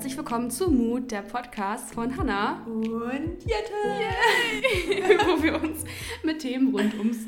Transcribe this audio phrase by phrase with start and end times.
[0.00, 5.18] herzlich willkommen zu Mut, der Podcast von Hanna und Jette, Yay!
[5.26, 5.84] wo wir uns
[6.22, 7.18] mit Themen rund ums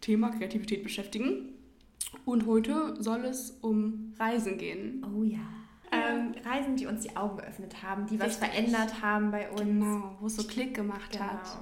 [0.00, 1.50] Thema Kreativität beschäftigen.
[2.24, 5.04] Und heute soll es um Reisen gehen.
[5.04, 5.40] Oh ja.
[5.92, 8.48] Ähm, Reisen, die uns die Augen geöffnet haben, die was Richtig.
[8.48, 9.60] verändert haben bei uns.
[9.60, 11.24] Genau, wo es so Klick gemacht genau.
[11.24, 11.58] hat.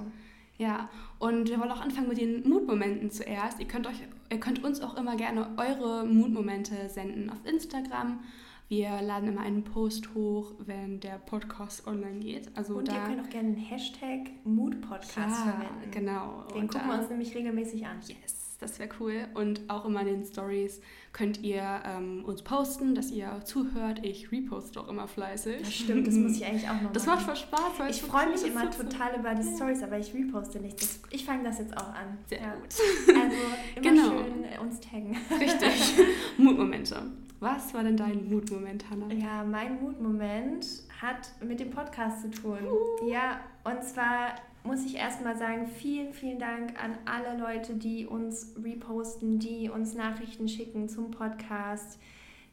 [0.57, 0.87] Ja,
[1.19, 3.59] und wir wollen auch anfangen mit den Mutmomenten zuerst.
[3.59, 4.01] Ihr könnt, euch,
[4.31, 8.21] ihr könnt uns auch immer gerne eure Mutmomente senden auf Instagram
[8.67, 12.49] wir laden immer einen Post hoch, wenn der Podcast online geht.
[12.55, 15.91] Also und da, ihr könnt auch gerne den Hashtag Moodpodcast ja, verwenden.
[15.91, 16.45] genau.
[16.49, 17.99] Den und gucken da, wir uns nämlich regelmäßig an.
[18.07, 19.27] Yes, das wäre cool.
[19.35, 20.81] Und auch immer in den Stories
[21.13, 24.03] könnt ihr ähm, uns posten, dass ihr zuhört.
[24.03, 25.59] Ich reposte auch immer fleißig.
[25.61, 27.17] Das stimmt, das muss ich eigentlich auch noch Das machen.
[27.17, 27.77] macht voll Spaß.
[27.77, 29.19] Weil ich freue mich immer total so.
[29.19, 30.81] über die Stories, aber ich reposte nicht.
[30.81, 32.17] Das, ich fange das jetzt auch an.
[32.25, 32.55] Sehr ja.
[32.55, 32.73] gut.
[33.15, 33.37] Also
[33.75, 34.23] immer genau.
[34.23, 35.15] schön uns taggen.
[35.39, 36.05] Richtig.
[36.39, 37.03] Mutmomente.
[37.39, 39.13] Was war denn dein Mutmoment, Hannah?
[39.13, 40.65] Ja, mein Mutmoment
[41.01, 42.59] hat mit dem Podcast zu tun.
[42.63, 43.09] Uh.
[43.09, 48.55] Ja, und zwar muss ich erstmal sagen, vielen, vielen Dank an alle Leute, die uns
[48.61, 51.99] reposten, die uns Nachrichten schicken zum Podcast,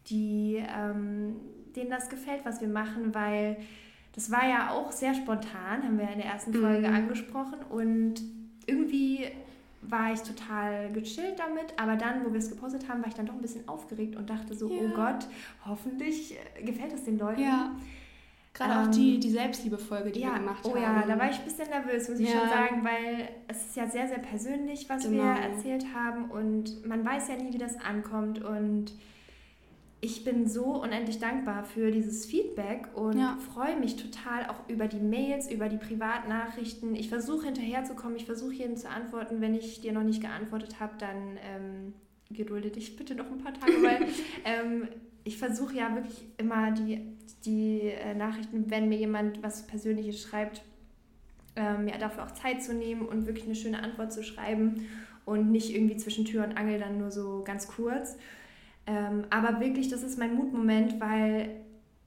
[0.09, 1.37] die, ähm,
[1.75, 3.57] denen das gefällt, was wir machen, weil
[4.15, 6.95] das war ja auch sehr spontan, haben wir in der ersten Folge mm.
[6.95, 8.15] angesprochen und
[8.67, 9.29] irgendwie
[9.83, 13.27] war ich total gechillt damit, aber dann, wo wir es gepostet haben, war ich dann
[13.27, 14.91] doch ein bisschen aufgeregt und dachte so, oh ja.
[14.91, 15.27] oh Gott,
[15.67, 17.43] hoffentlich äh, gefällt es den Leuten.
[17.43, 17.75] Ja.
[18.55, 20.79] Gerade ähm, auch die, die Selbstliebe-Folge, die ja, wir gemacht oh haben.
[20.79, 22.27] Oh ja, da war ich ein bisschen nervös, muss ja.
[22.27, 25.25] ich schon sagen, weil es ist ja sehr, sehr persönlich, was genau.
[25.25, 28.93] wir erzählt haben und man weiß ja nie, wie das ankommt und
[30.05, 33.39] ich bin so unendlich dankbar für dieses Feedback und ja.
[33.55, 36.97] freue mich total auch über die Mails, über die Privatnachrichten.
[36.97, 39.41] Ich versuche hinterherzukommen, ich versuche jedem zu antworten.
[39.41, 41.95] Wenn ich dir noch nicht geantwortet habe, dann ähm,
[42.33, 44.09] gedulde dich bitte noch ein paar Tage, weil
[44.45, 44.89] ähm,
[45.23, 47.07] ich versuche ja wirklich immer die,
[47.45, 50.65] die äh, Nachrichten, wenn mir jemand was Persönliches schreibt,
[51.55, 54.85] ähm, ja, dafür auch Zeit zu nehmen und wirklich eine schöne Antwort zu schreiben
[55.25, 58.17] und nicht irgendwie zwischen Tür und Angel dann nur so ganz kurz.
[58.87, 61.63] Ähm, aber wirklich, das ist mein Mutmoment, weil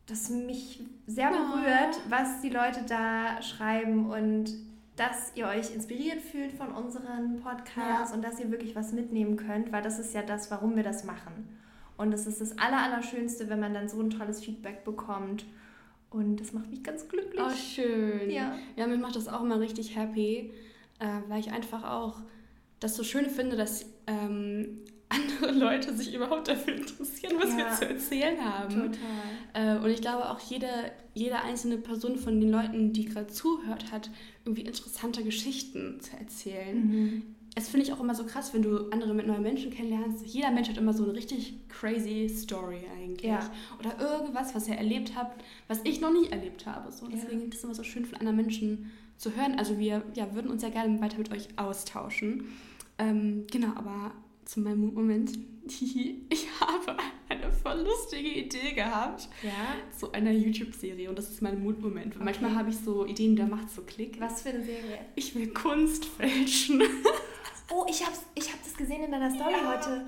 [0.08, 2.10] das mich sehr berührt, oh.
[2.12, 4.52] was die Leute da schreiben und
[4.96, 8.16] dass ihr euch inspiriert fühlt von unseren Podcasts ja.
[8.16, 11.04] und dass ihr wirklich was mitnehmen könnt, weil das ist ja das, warum wir das
[11.04, 11.50] machen.
[11.98, 15.46] Und es ist das Allerallerschönste, wenn man dann so ein tolles Feedback bekommt.
[16.10, 17.42] Und das macht mich ganz glücklich.
[17.46, 18.30] Oh, schön.
[18.30, 20.54] Ja, ja mir macht das auch immer richtig happy,
[21.00, 22.22] äh, weil ich einfach auch
[22.80, 24.80] das so schön finde, dass ähm,
[25.10, 28.74] andere Leute sich überhaupt dafür interessieren, was ja, wir zu erzählen haben.
[28.74, 28.98] Total.
[29.54, 30.68] Äh, und ich glaube auch jede,
[31.14, 34.10] jede einzelne Person von den Leuten, die gerade zuhört, hat
[34.46, 36.78] irgendwie interessante Geschichten zu erzählen.
[36.78, 37.24] Mhm.
[37.58, 40.26] Es finde ich auch immer so krass, wenn du andere mit neuen Menschen kennenlernst.
[40.26, 43.32] Jeder Mensch hat immer so eine richtig crazy Story eigentlich.
[43.32, 43.50] Ja.
[43.80, 45.32] Oder irgendwas, was er erlebt hat,
[45.70, 46.92] was ich noch nie erlebt habe.
[46.92, 47.48] So, deswegen ja.
[47.48, 49.58] ist es immer so schön von anderen Menschen zu hören.
[49.58, 52.50] Also wir ja, würden uns ja gerne weiter mit euch austauschen.
[52.98, 54.12] Ähm, genau, aber
[54.46, 55.32] zu meinem Moment.
[56.30, 56.96] Ich habe
[57.28, 59.50] eine voll lustige Idee gehabt ja?
[59.98, 62.16] zu einer YouTube-Serie und das ist mein Mutmoment.
[62.16, 62.24] Okay.
[62.24, 64.20] Manchmal habe ich so Ideen, da macht so Klick.
[64.20, 65.00] Was für eine Serie?
[65.16, 66.84] Ich will Kunst fälschen.
[67.72, 69.74] Oh, ich habe ich hab das gesehen in deiner Story ja.
[69.74, 70.06] heute.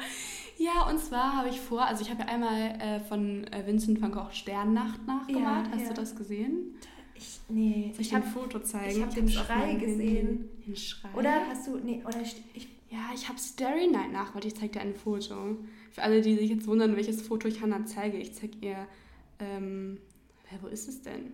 [0.57, 3.99] Ja, und zwar habe ich vor, also ich habe ja einmal äh, von äh, Vincent
[3.99, 5.65] van Gogh Sternnacht nachgemacht.
[5.65, 5.87] Ja, Hast ja.
[5.89, 6.75] du das gesehen?
[7.15, 7.89] Ich, nee.
[7.93, 8.97] Soll ich, ich ein Foto zeigen?
[8.97, 10.49] Ich habe den Schrei gesehen.
[10.67, 11.09] Den Schrei?
[11.15, 14.45] Oder hast du, nee, oder ich, ja, ich habe Starry Night nachgeholt.
[14.45, 15.57] Ich zeige dir ein Foto.
[15.91, 18.87] Für alle, die sich jetzt wundern, welches Foto ich Hannah zeige, ich zeige ihr.
[19.39, 19.99] Ähm,
[20.61, 21.33] wo ist es denn?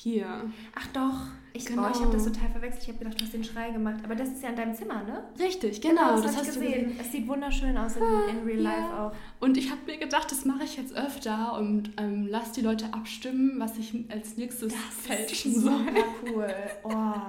[0.00, 0.48] Hier.
[0.76, 1.26] Ach doch.
[1.52, 1.90] Ich, genau.
[1.90, 2.82] ich habe das total verwechselt.
[2.84, 3.96] Ich habe gedacht, du hast den Schrei gemacht.
[4.04, 5.24] Aber das ist ja in deinem Zimmer, ne?
[5.40, 6.02] Richtig, genau.
[6.02, 6.62] genau das, das hast gesehen.
[6.62, 7.00] du gesehen.
[7.00, 9.08] Es sieht wunderschön aus in, ah, in Real Life ja.
[9.08, 9.12] auch.
[9.40, 12.86] Und ich habe mir gedacht, das mache ich jetzt öfter und ähm, lass die Leute
[12.92, 15.78] abstimmen, was ich als nächstes das fälschen soll.
[15.78, 16.54] Super cool.
[16.84, 16.92] Oh.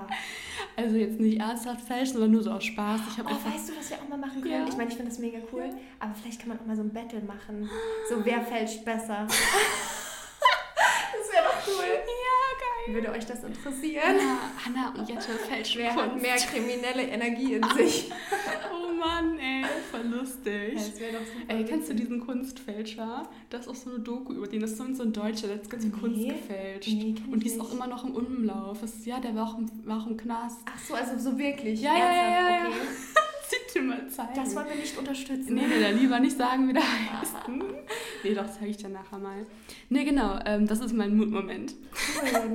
[0.75, 3.01] Also jetzt nicht ernsthaft fälschen, sondern nur so aus Spaß.
[3.09, 3.53] Ich oh, einfach...
[3.53, 4.53] weißt du, was wir auch mal machen können?
[4.53, 4.67] Ja.
[4.67, 5.63] Ich meine, ich finde das mega cool.
[5.63, 5.73] Ja.
[5.99, 7.69] Aber vielleicht kann man auch mal so ein Battle machen.
[8.09, 9.25] So, wer fälscht besser?
[9.27, 9.37] das
[11.31, 11.85] wäre doch cool.
[11.85, 12.69] Ja, geil.
[12.93, 14.15] Würde euch das interessieren?
[14.17, 18.11] Ja, Hanna und Jette fälschen Wer hat mehr kriminelle Energie in sich?
[18.73, 20.73] oh Mann, ey, voll lustig.
[20.73, 21.53] Ja, das wäre doch super.
[21.53, 23.29] Ey, kennst du diesen Kunstfälscher?
[23.49, 24.61] Das ist auch so eine Doku über den.
[24.61, 25.99] Das ist so ein Deutscher, der hat ganz viel nee.
[25.99, 26.89] Kunst gefälscht.
[26.89, 28.81] Nee, und die ist auch immer noch im Umlauf.
[28.81, 30.59] Das ist, ja, der war auch im, war auch im Knast.
[30.65, 31.81] Ach so, also so wirklich?
[31.81, 32.67] Ja, ja, ja, ja.
[32.67, 32.75] Okay.
[33.73, 34.33] Dir mal zeigen.
[34.35, 35.53] Das wollen wir nicht unterstützen.
[35.53, 36.81] Nee, nee, dann lieber nicht sagen, wie der
[37.19, 37.35] heißt.
[38.23, 39.45] nee, doch, zeige ich dir nachher mal.
[39.89, 41.75] Nee, genau, ähm, das ist mein Mutmoment.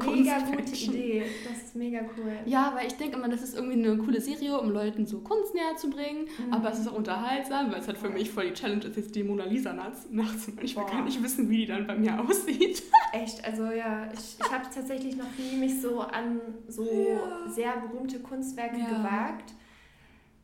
[0.04, 1.24] Cool, mega gute Idee.
[1.48, 2.32] Das ist mega cool.
[2.46, 5.54] Ja, weil ich denke immer, das ist irgendwie eine coole Serie, um Leuten so Kunst
[5.54, 6.26] näher zu bringen.
[6.46, 6.52] Mhm.
[6.52, 9.14] Aber es ist auch unterhaltsam, weil es halt für mich voll die Challenge ist, jetzt
[9.14, 10.48] die Mona Lisa nachts nachts.
[10.62, 12.82] Ich will gar nicht wissen, wie die dann bei mir aussieht.
[13.12, 17.48] Echt, also ja, ich, ich habe tatsächlich noch nie mich so an so ja.
[17.48, 18.86] sehr berühmte Kunstwerke ja.
[18.86, 19.54] gewagt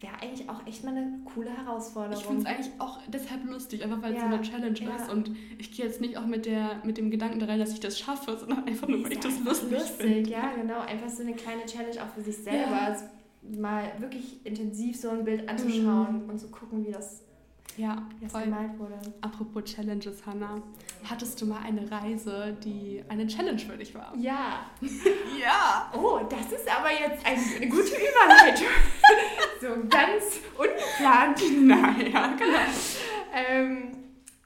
[0.00, 2.18] wäre eigentlich auch echt mal eine coole Herausforderung.
[2.18, 4.96] Ich finde es eigentlich auch deshalb lustig, einfach weil es so eine Challenge ja.
[4.96, 5.10] ist.
[5.10, 7.80] Und ich gehe jetzt nicht auch mit, der, mit dem Gedanken da rein, dass ich
[7.80, 10.30] das schaffe, sondern einfach nur, weil ich das lustig, lustig finde.
[10.30, 10.80] Ja, genau.
[10.80, 12.70] Einfach so eine kleine Challenge auch für sich selber.
[12.70, 12.86] Ja.
[12.86, 13.04] Also
[13.42, 16.30] mal wirklich intensiv so ein Bild anzuschauen mhm.
[16.30, 17.22] und zu gucken, wie das
[17.76, 18.42] ja, voll.
[18.42, 18.98] gemalt wurde.
[19.20, 20.62] Apropos Challenges, Hannah.
[21.08, 24.14] Hattest du mal eine Reise, die eine Challenge für dich war?
[24.18, 24.66] Ja.
[25.40, 25.90] ja.
[25.94, 28.66] Oh, das ist aber jetzt eine gute Überleitung.
[29.60, 31.40] So ganz ungeplant.
[31.66, 32.58] Naja, genau.
[33.34, 33.92] ähm,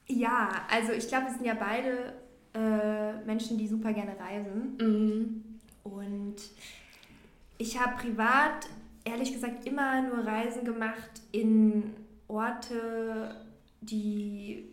[0.06, 2.14] ja, also ich glaube, wir sind ja beide
[2.54, 4.76] äh, Menschen, die super gerne reisen.
[4.80, 5.44] Mhm.
[5.84, 6.36] Und
[7.58, 8.68] ich habe privat,
[9.04, 11.94] ehrlich gesagt, immer nur Reisen gemacht in
[12.28, 13.44] Orte,
[13.80, 14.64] die,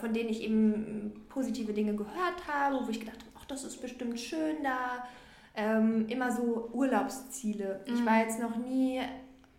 [0.00, 3.80] von denen ich eben positive Dinge gehört habe, wo ich gedacht habe, ach, das ist
[3.80, 5.06] bestimmt schön da.
[5.54, 7.80] Ähm, immer so Urlaubsziele.
[7.86, 7.94] Mhm.
[7.94, 9.00] Ich war jetzt noch nie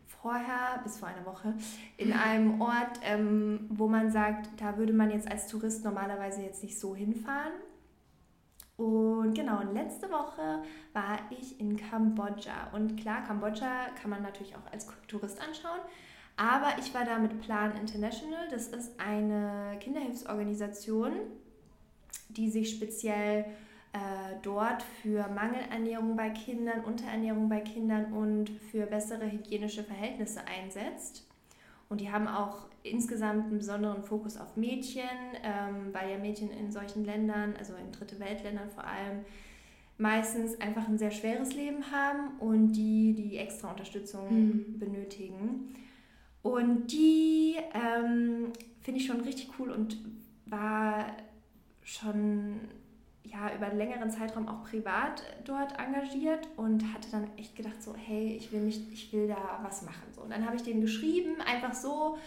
[0.07, 1.53] vorher, bis vor einer Woche,
[1.97, 2.13] in mhm.
[2.13, 6.79] einem Ort, ähm, wo man sagt, da würde man jetzt als Tourist normalerweise jetzt nicht
[6.79, 7.53] so hinfahren.
[8.75, 10.63] Und genau, und letzte Woche
[10.93, 12.71] war ich in Kambodscha.
[12.73, 15.79] Und klar, Kambodscha kann man natürlich auch als Tourist anschauen.
[16.37, 18.47] Aber ich war da mit Plan International.
[18.49, 21.11] Das ist eine Kinderhilfsorganisation,
[22.29, 23.45] die sich speziell
[24.41, 31.27] dort für Mangelernährung bei Kindern, Unterernährung bei Kindern und für bessere hygienische Verhältnisse einsetzt.
[31.89, 35.03] Und die haben auch insgesamt einen besonderen Fokus auf Mädchen,
[35.43, 39.25] ähm, weil ja Mädchen in solchen Ländern, also in Dritte Weltländern vor allem,
[39.97, 44.79] meistens einfach ein sehr schweres Leben haben und die die extra Unterstützung mhm.
[44.79, 45.75] benötigen.
[46.41, 48.51] Und die ähm,
[48.81, 49.97] finde ich schon richtig cool und
[50.45, 51.05] war
[51.83, 52.59] schon
[53.33, 57.95] ja, über einen längeren Zeitraum auch privat dort engagiert und hatte dann echt gedacht so,
[57.95, 60.03] hey, ich will nicht, ich will da was machen.
[60.11, 60.21] So.
[60.21, 62.19] Und dann habe ich denen geschrieben, einfach so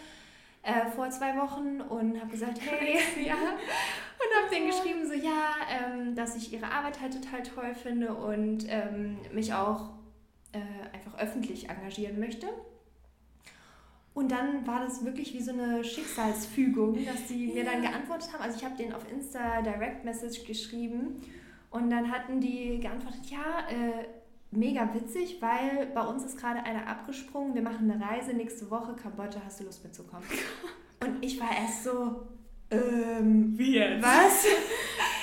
[0.63, 5.55] äh, vor zwei Wochen und habe gesagt, hey, ja, und habe denen geschrieben so, ja,
[5.69, 9.91] ähm, dass ich ihre Arbeit halt total toll finde und ähm, mich auch
[10.51, 10.59] äh,
[10.93, 12.47] einfach öffentlich engagieren möchte.
[14.17, 18.41] Und dann war das wirklich wie so eine Schicksalsfügung, dass sie mir dann geantwortet haben.
[18.41, 21.21] Also ich habe denen auf Insta Direct Message geschrieben
[21.69, 24.07] und dann hatten die geantwortet, ja, äh,
[24.49, 27.53] mega witzig, weil bei uns ist gerade einer abgesprungen.
[27.53, 30.25] Wir machen eine Reise nächste Woche, Kambodscha, hast du Lust mitzukommen?
[31.05, 32.25] Und ich war erst so,
[32.71, 34.03] ähm, wie jetzt?
[34.03, 34.47] Was?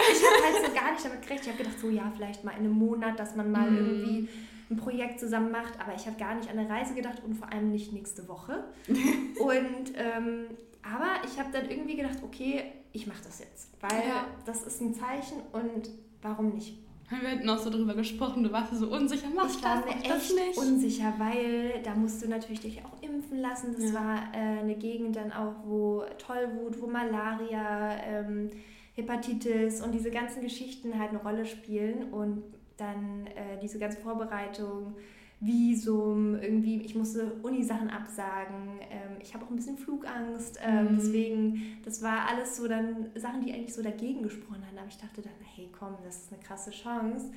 [0.06, 1.46] Ich habe halt so gar nicht damit gerechnet.
[1.46, 3.76] Ich habe gedacht, so ja, vielleicht mal in einem Monat, dass man mal mm.
[3.76, 4.28] irgendwie
[4.70, 7.52] ein Projekt zusammen macht, aber ich habe gar nicht an eine Reise gedacht und vor
[7.52, 8.64] allem nicht nächste Woche.
[8.88, 10.46] und ähm,
[10.82, 12.62] aber ich habe dann irgendwie gedacht, okay,
[12.92, 14.26] ich mache das jetzt, weil ja.
[14.44, 15.90] das ist ein Zeichen und
[16.22, 16.78] warum nicht?
[17.10, 20.14] Wir hatten auch so darüber gesprochen, du warst so unsicher, machst ich war das, mir
[20.14, 20.58] echt nicht?
[20.58, 23.74] unsicher, weil da musst du natürlich dich auch impfen lassen.
[23.74, 23.94] Das ja.
[23.94, 28.50] war äh, eine Gegend dann auch, wo Tollwut, wo Malaria, ähm,
[28.94, 32.42] Hepatitis und diese ganzen Geschichten halt eine Rolle spielen und
[32.76, 34.94] dann äh, diese ganze Vorbereitung,
[35.40, 40.96] Visum, irgendwie, ich musste Uni-Sachen absagen, ähm, ich habe auch ein bisschen Flugangst, ähm, mhm.
[40.96, 44.96] deswegen, das war alles so dann Sachen, die eigentlich so dagegen gesprochen haben, aber ich
[44.96, 47.32] dachte dann, hey komm, das ist eine krasse Chance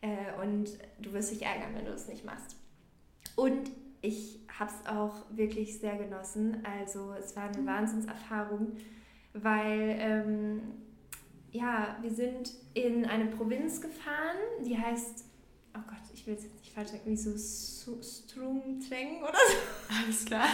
[0.00, 2.56] äh, und du wirst dich ärgern, wenn du es nicht machst.
[3.36, 7.66] Und ich habe es auch wirklich sehr genossen, also es war eine mhm.
[7.66, 8.72] Wahnsinnserfahrung,
[9.34, 10.62] weil ähm,
[11.52, 15.24] ja, wir sind in eine Provinz gefahren, die heißt,
[15.76, 20.02] oh Gott, ich will es jetzt nicht falsch sagen, wie so Strumtreng oder so.
[20.02, 20.46] Alles klar.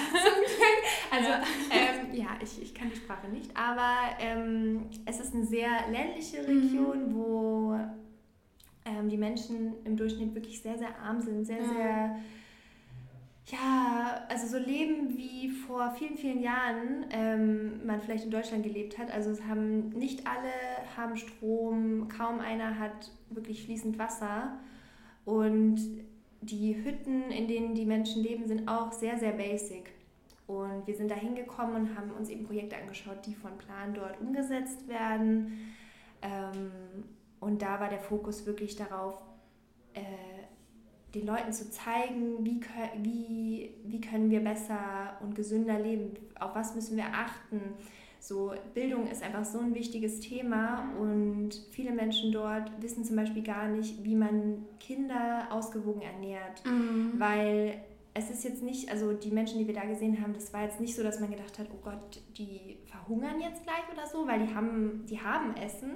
[1.11, 5.47] also, ja, ähm, ja ich, ich kann die Sprache nicht, aber ähm, es ist eine
[5.47, 7.15] sehr ländliche Region, mhm.
[7.15, 7.79] wo
[8.85, 11.69] ähm, die Menschen im Durchschnitt wirklich sehr, sehr arm sind, sehr, ja.
[11.69, 12.19] sehr
[13.51, 18.99] ja, also so leben wie vor vielen, vielen Jahren ähm, man vielleicht in Deutschland gelebt
[18.99, 19.11] hat.
[19.11, 20.53] Also es haben nicht alle
[20.97, 24.59] haben Strom, kaum einer hat wirklich fließend Wasser
[25.25, 25.79] und
[26.41, 29.91] die Hütten, in denen die Menschen leben, sind auch sehr, sehr basic.
[30.47, 34.21] Und wir sind da hingekommen und haben uns eben Projekte angeschaut, die von Plan dort
[34.21, 35.75] umgesetzt werden.
[36.23, 36.71] Ähm,
[37.41, 39.21] und da war der Fokus wirklich darauf,
[39.95, 40.01] äh,
[41.15, 42.61] den Leuten zu zeigen, wie,
[43.03, 47.61] wie, wie können wir besser und gesünder leben, auf was müssen wir achten.
[48.21, 53.43] So, Bildung ist einfach so ein wichtiges Thema und viele Menschen dort wissen zum Beispiel
[53.43, 57.13] gar nicht, wie man Kinder ausgewogen ernährt, mhm.
[57.17, 57.81] weil
[58.19, 60.81] es ist jetzt nicht, also die Menschen, die wir da gesehen haben, das war jetzt
[60.81, 64.45] nicht so, dass man gedacht hat, oh Gott, die verhungern jetzt gleich oder so, weil
[64.45, 65.93] die haben, die haben Essen,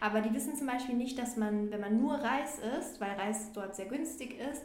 [0.00, 3.52] aber die wissen zum Beispiel nicht, dass man, wenn man nur Reis isst, weil Reis
[3.52, 4.62] dort sehr günstig ist,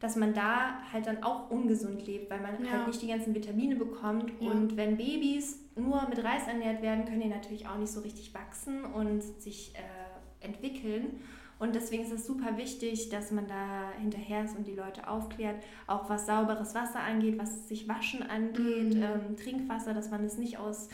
[0.00, 2.72] dass man da halt dann auch ungesund lebt, weil man ja.
[2.72, 4.32] halt nicht die ganzen Vitamine bekommt.
[4.40, 4.50] Ja.
[4.50, 8.34] Und wenn Babys nur mit Reis ernährt werden, können die natürlich auch nicht so richtig
[8.34, 11.20] wachsen und sich äh, entwickeln.
[11.62, 15.62] Und deswegen ist es super wichtig, dass man da hinterher ist und die Leute aufklärt,
[15.86, 19.02] auch was sauberes Wasser angeht, was sich Waschen angeht, mhm.
[19.04, 20.88] ähm, Trinkwasser, dass man es nicht aus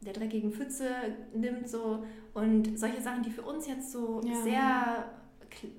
[0.00, 0.88] der dreckigen Pfütze
[1.32, 2.04] nimmt so
[2.34, 4.34] und solche Sachen, die für uns jetzt so ja.
[4.42, 5.04] sehr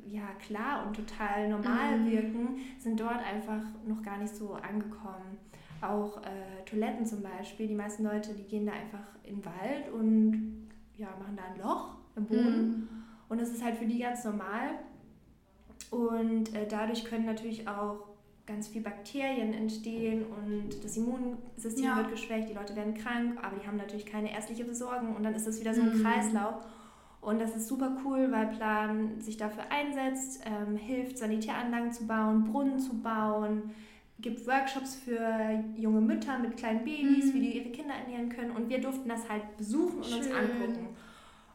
[0.10, 2.10] ja, klar und total normal mhm.
[2.10, 2.48] wirken,
[2.80, 5.40] sind dort einfach noch gar nicht so angekommen.
[5.82, 9.92] Auch äh, Toiletten zum Beispiel, die meisten Leute, die gehen da einfach in den Wald
[9.92, 12.68] und ja, machen da ein Loch im Boden.
[12.70, 13.04] Mhm.
[13.34, 14.76] Und das ist halt für die ganz normal.
[15.90, 18.06] Und äh, dadurch können natürlich auch
[18.46, 21.98] ganz viele Bakterien entstehen und das Immunsystem ja.
[21.98, 25.34] wird geschwächt, die Leute werden krank, aber die haben natürlich keine ärztliche Versorgung und dann
[25.34, 26.04] ist das wieder so ein mhm.
[26.04, 26.64] Kreislauf.
[27.22, 32.44] Und das ist super cool, weil Plan sich dafür einsetzt, ähm, hilft, Sanitäranlagen zu bauen,
[32.44, 33.72] Brunnen zu bauen,
[34.20, 37.34] gibt Workshops für junge Mütter mit kleinen Babys, mhm.
[37.34, 38.52] wie die ihre Kinder ernähren können.
[38.52, 40.20] Und wir durften das halt besuchen und Schön.
[40.20, 40.88] uns angucken.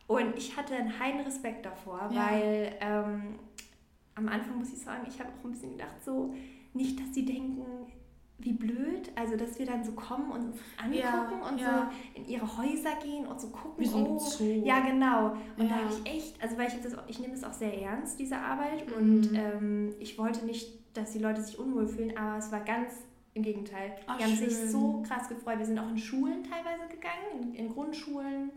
[0.08, 2.30] Und ich hatte einen heiden Respekt davor, ja.
[2.30, 3.38] weil ähm,
[4.14, 6.34] am Anfang muss ich sagen, ich habe auch ein bisschen gedacht, so
[6.74, 7.64] nicht, dass sie denken,
[8.38, 11.90] wie blöd, also dass wir dann so kommen und uns angucken ja, und ja.
[12.14, 13.84] so in ihre Häuser gehen und so gucken.
[13.84, 14.62] Wie so oh, Zoo.
[14.64, 15.36] Ja, genau.
[15.56, 15.68] Und ja.
[15.68, 18.38] da habe ich echt, also weil ich das, ich nehme das auch sehr ernst, diese
[18.38, 18.86] Arbeit.
[18.88, 18.94] Mhm.
[18.96, 22.92] Und ähm, ich wollte nicht, dass die Leute sich unwohl fühlen, aber es war ganz
[23.34, 23.92] im Gegenteil.
[24.06, 24.48] Ach, die haben schön.
[24.48, 25.58] sich so krass gefreut.
[25.58, 28.50] Wir sind auch in Schulen teilweise gegangen, in, in Grundschulen,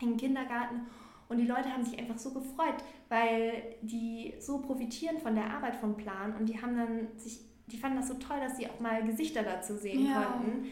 [0.00, 0.86] in Kindergarten.
[1.28, 5.76] Und die Leute haben sich einfach so gefreut, weil die so profitieren von der Arbeit
[5.76, 8.80] vom Plan und die haben dann sich die fanden das so toll, dass sie auch
[8.80, 10.22] mal Gesichter dazu sehen ja.
[10.22, 10.66] konnten.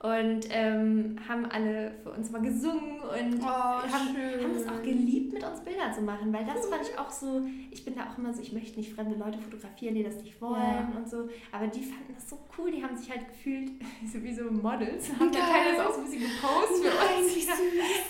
[0.00, 5.32] Und ähm, haben alle für uns mal gesungen und oh, haben, haben es auch geliebt,
[5.32, 8.16] mit uns Bilder zu machen, weil das fand ich auch so, ich bin da auch
[8.16, 10.92] immer so, ich möchte nicht fremde Leute fotografieren, die das nicht wollen ja.
[10.96, 13.72] und so, aber die fanden das so cool, die haben sich halt gefühlt
[14.12, 17.46] wie so Models, haben da teilweise auch so ein bisschen gepostet für Nein, uns.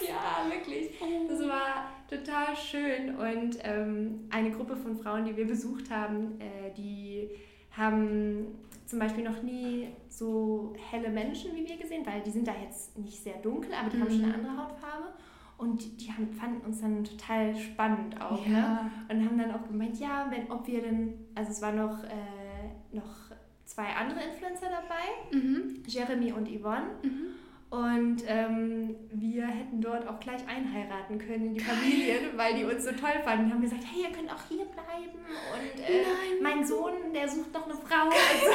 [0.03, 0.91] Ja, ja, wirklich.
[1.27, 6.71] Das war total schön und ähm, eine Gruppe von Frauen, die wir besucht haben, äh,
[6.77, 7.31] die
[7.71, 8.47] haben
[8.89, 12.97] zum Beispiel noch nie so helle Menschen wie wir gesehen, weil die sind da jetzt
[12.99, 14.03] nicht sehr dunkel, aber die mhm.
[14.03, 15.13] haben schon eine andere Hautfarbe.
[15.59, 18.47] Und die, die haben, fanden uns dann total spannend auch.
[18.47, 18.55] Ne?
[18.55, 18.83] Ja.
[18.85, 18.91] Ne?
[19.11, 22.95] Und haben dann auch gemeint, ja, wenn, ob wir denn, also es waren noch, äh,
[22.97, 23.31] noch
[23.67, 25.83] zwei andere Influencer dabei, mhm.
[25.87, 26.87] Jeremy und Yvonne.
[27.03, 27.27] Mhm.
[27.71, 32.85] Und ähm, wir hätten dort auch gleich einheiraten können in die Familien, weil die uns
[32.85, 33.47] so toll fanden.
[33.47, 35.19] Die haben gesagt, hey, ihr könnt auch hier bleiben.
[35.53, 38.07] Und äh, mein Sohn, der sucht noch eine Frau.
[38.07, 38.47] Also,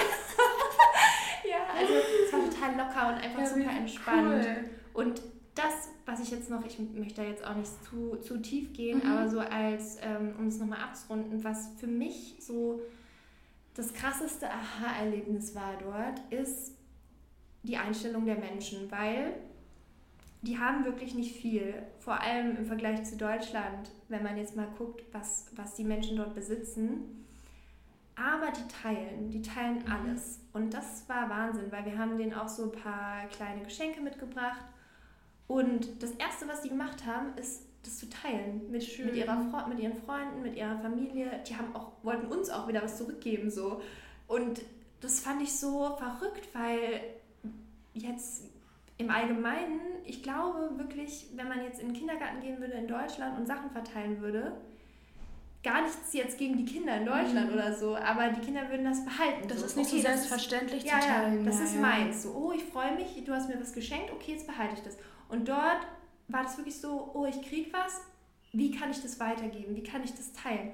[1.50, 4.46] ja, also es war total locker und einfach ja, super entspannt.
[4.46, 4.70] Cool.
[4.94, 5.22] Und
[5.54, 9.00] das, was ich jetzt noch, ich möchte da jetzt auch nicht zu, zu tief gehen,
[9.04, 9.12] mhm.
[9.12, 12.82] aber so als, ähm, um es nochmal abzurunden, was für mich so
[13.76, 16.73] das krasseste Aha-Erlebnis war dort, ist,
[17.64, 19.34] die Einstellung der Menschen, weil
[20.42, 24.68] die haben wirklich nicht viel, vor allem im Vergleich zu Deutschland, wenn man jetzt mal
[24.78, 27.26] guckt, was, was die Menschen dort besitzen.
[28.16, 29.92] Aber die teilen, die teilen mhm.
[29.92, 30.42] alles.
[30.52, 34.66] Und das war Wahnsinn, weil wir haben denen auch so ein paar kleine Geschenke mitgebracht.
[35.48, 39.80] Und das Erste, was die gemacht haben, ist, das zu teilen mit, mit, ihrer, mit
[39.80, 41.42] ihren Freunden, mit ihrer Familie.
[41.48, 43.50] Die haben auch, wollten uns auch wieder was zurückgeben.
[43.50, 43.82] So.
[44.28, 44.62] Und
[45.02, 47.02] das fand ich so verrückt, weil
[47.94, 48.44] jetzt
[48.98, 53.38] im Allgemeinen, ich glaube wirklich, wenn man jetzt in den Kindergarten gehen würde in Deutschland
[53.38, 54.54] und Sachen verteilen würde,
[55.64, 57.54] gar nichts jetzt gegen die Kinder in Deutschland mhm.
[57.54, 59.48] oder so, aber die Kinder würden das behalten.
[59.48, 59.66] Das so.
[59.66, 61.40] ist nicht okay, so selbstverständlich ist, zu teilen.
[61.40, 61.82] Ja, das ja, ist ja.
[61.82, 62.24] meins.
[62.24, 64.98] So, oh, ich freue mich, du hast mir was geschenkt, okay, jetzt behalte ich das.
[65.30, 65.88] Und dort
[66.28, 68.02] war das wirklich so, oh, ich krieg was,
[68.52, 69.76] wie kann ich das weitergeben?
[69.76, 70.74] Wie kann ich das teilen?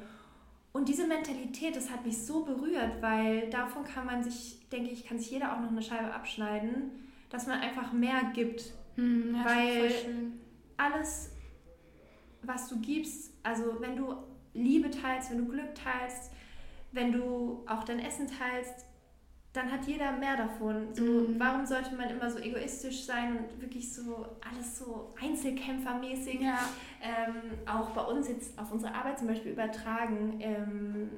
[0.71, 5.05] Und diese Mentalität, das hat mich so berührt, weil davon kann man sich, denke ich,
[5.05, 8.73] kann sich jeder auch noch eine Scheibe abschneiden dass man einfach mehr gibt.
[8.95, 9.91] Hm, ja, weil
[10.77, 11.31] alles,
[12.41, 14.15] was du gibst, also wenn du
[14.53, 16.31] Liebe teilst, wenn du Glück teilst,
[16.91, 18.85] wenn du auch dein Essen teilst,
[19.53, 20.93] dann hat jeder mehr davon.
[20.93, 21.35] So, mhm.
[21.39, 26.41] Warum sollte man immer so egoistisch sein und wirklich so alles so Einzelkämpfermäßig?
[26.41, 26.69] Ja.
[27.01, 30.37] Ähm, auch bei uns jetzt auf unsere Arbeit zum Beispiel übertragen.
[30.39, 31.09] Ähm,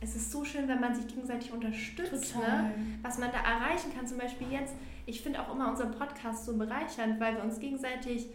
[0.00, 2.74] es ist so schön, wenn man sich gegenseitig unterstützt, ne?
[3.02, 4.06] was man da erreichen kann.
[4.06, 4.74] Zum Beispiel jetzt,
[5.06, 8.28] ich finde auch immer unseren Podcast so bereichernd, weil wir uns gegenseitig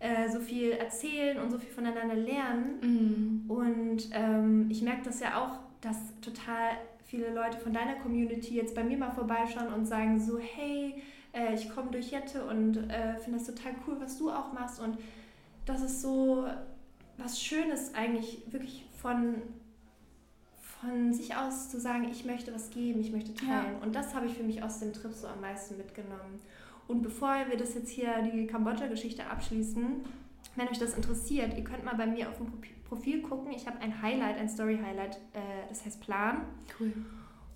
[0.00, 2.80] äh, so viel erzählen und so viel voneinander lernen.
[2.80, 3.50] Mhm.
[3.50, 6.70] Und ähm, ich merke das ja auch, dass total
[7.04, 11.02] viele Leute von deiner Community jetzt bei mir mal vorbeischauen und sagen so, hey,
[11.32, 14.80] äh, ich komme durch Jette und äh, finde das total cool, was du auch machst.
[14.80, 14.98] Und
[15.66, 16.46] das ist so
[17.16, 19.36] was Schönes eigentlich, wirklich von
[20.84, 23.74] von sich aus zu sagen, ich möchte was geben, ich möchte teilen.
[23.78, 23.82] Ja.
[23.82, 26.40] Und das habe ich für mich aus dem Trip so am meisten mitgenommen.
[26.86, 30.04] Und bevor wir das jetzt hier, die Kambodscha-Geschichte abschließen,
[30.56, 32.46] wenn euch das interessiert, ihr könnt mal bei mir auf dem
[32.84, 33.52] Profil gucken.
[33.52, 36.42] Ich habe ein Highlight, ein Story-Highlight, äh, das heißt Plan.
[36.78, 36.92] Cool.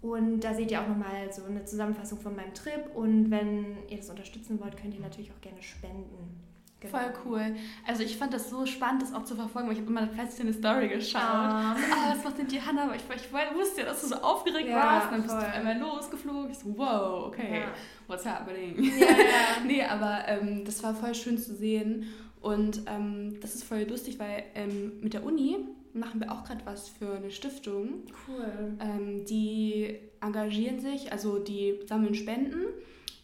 [0.01, 2.95] Und da seht ihr auch nochmal so eine Zusammenfassung von meinem Trip.
[2.95, 6.48] Und wenn ihr das unterstützen wollt, könnt ihr natürlich auch gerne spenden.
[6.81, 6.97] Genau.
[6.97, 7.57] Voll cool.
[7.87, 10.43] Also ich fand das so spannend, das auch zu verfolgen, weil ich habe immer plötzlich
[10.43, 11.21] eine Story geschaut.
[11.21, 11.81] Ah, oh.
[11.81, 12.89] oh, was macht denn die Hanna?
[12.95, 15.07] Ich, ich wusste ja, dass du so aufgeregt ja, warst.
[15.07, 16.51] Und dann bist du einmal losgeflogen.
[16.53, 17.67] Ich so, wow, okay, ja.
[18.07, 18.77] what's happening?
[18.81, 19.15] Ja, ja.
[19.67, 22.07] nee, aber ähm, das war voll schön zu sehen.
[22.41, 25.57] Und ähm, das ist voll lustig, weil ähm, mit der Uni
[25.95, 28.05] machen wir auch gerade was für eine Stiftung.
[28.29, 28.77] Cool.
[28.79, 32.61] Ähm, die engagieren sich, also die sammeln Spenden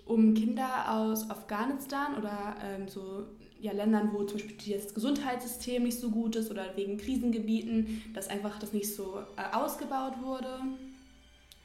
[0.07, 3.25] um Kinder aus Afghanistan oder ähm, so
[3.61, 8.29] ja, Ländern, wo zum Beispiel das Gesundheitssystem nicht so gut ist oder wegen Krisengebieten, dass
[8.29, 10.61] einfach das nicht so äh, ausgebaut wurde.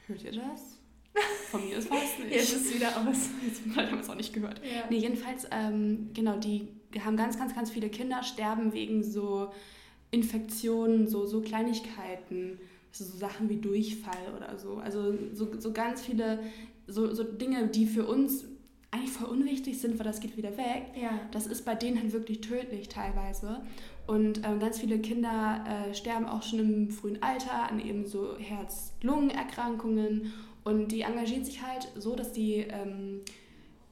[0.06, 0.78] Hört ihr das?
[1.50, 2.32] Von mir ist was nicht.
[2.32, 3.28] Jetzt ist es wieder aus.
[3.44, 4.60] Jetzt haben wir es auch nicht gehört.
[4.64, 4.84] Ja.
[4.88, 6.68] Nee, jedenfalls, ähm, genau, die
[7.04, 9.52] haben ganz, ganz, ganz viele Kinder sterben wegen so
[10.10, 12.58] Infektionen, so, so Kleinigkeiten,
[12.92, 14.76] so Sachen wie Durchfall oder so.
[14.76, 16.40] Also so, so ganz viele
[16.90, 18.44] so, so Dinge, die für uns
[18.90, 20.92] eigentlich voll unwichtig sind, weil das geht wieder weg.
[21.00, 21.20] Ja.
[21.30, 23.62] Das ist bei denen halt wirklich tödlich teilweise.
[24.06, 28.36] Und ähm, ganz viele Kinder äh, sterben auch schon im frühen Alter an eben so
[28.38, 30.32] Herz-Lungen-Erkrankungen.
[30.64, 33.20] Und die engagieren sich halt so, dass die ähm,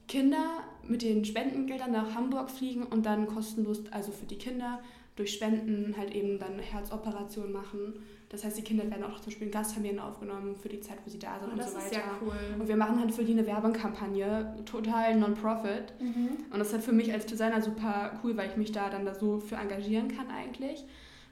[0.08, 4.80] Kinder mit den Spendengeldern nach Hamburg fliegen und dann kostenlos, also für die Kinder,
[5.14, 7.94] durch Spenden halt eben dann eine Herzoperation machen.
[8.30, 11.10] Das heißt, die Kinder werden auch zum Beispiel in Gastfamilien aufgenommen für die Zeit, wo
[11.10, 11.76] sie da sind oh, und so weiter.
[11.76, 12.60] Das ist ja cool.
[12.60, 15.94] Und wir machen halt für die eine Werbekampagne, total non-profit.
[15.98, 16.28] Mhm.
[16.50, 19.06] Und das ist halt für mich als Designer super cool, weil ich mich da dann
[19.06, 20.84] da so für engagieren kann eigentlich.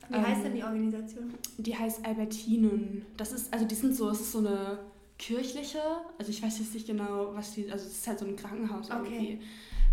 [0.08, 1.34] Wie ähm, heißt denn die Organisation?
[1.58, 3.04] Die heißt Albertinen.
[3.16, 4.78] Das ist, also die sind so, es ist so eine
[5.18, 5.80] kirchliche,
[6.18, 8.90] also ich weiß jetzt nicht genau, was die, also es ist halt so ein Krankenhaus
[8.90, 8.98] okay.
[9.02, 9.40] irgendwie.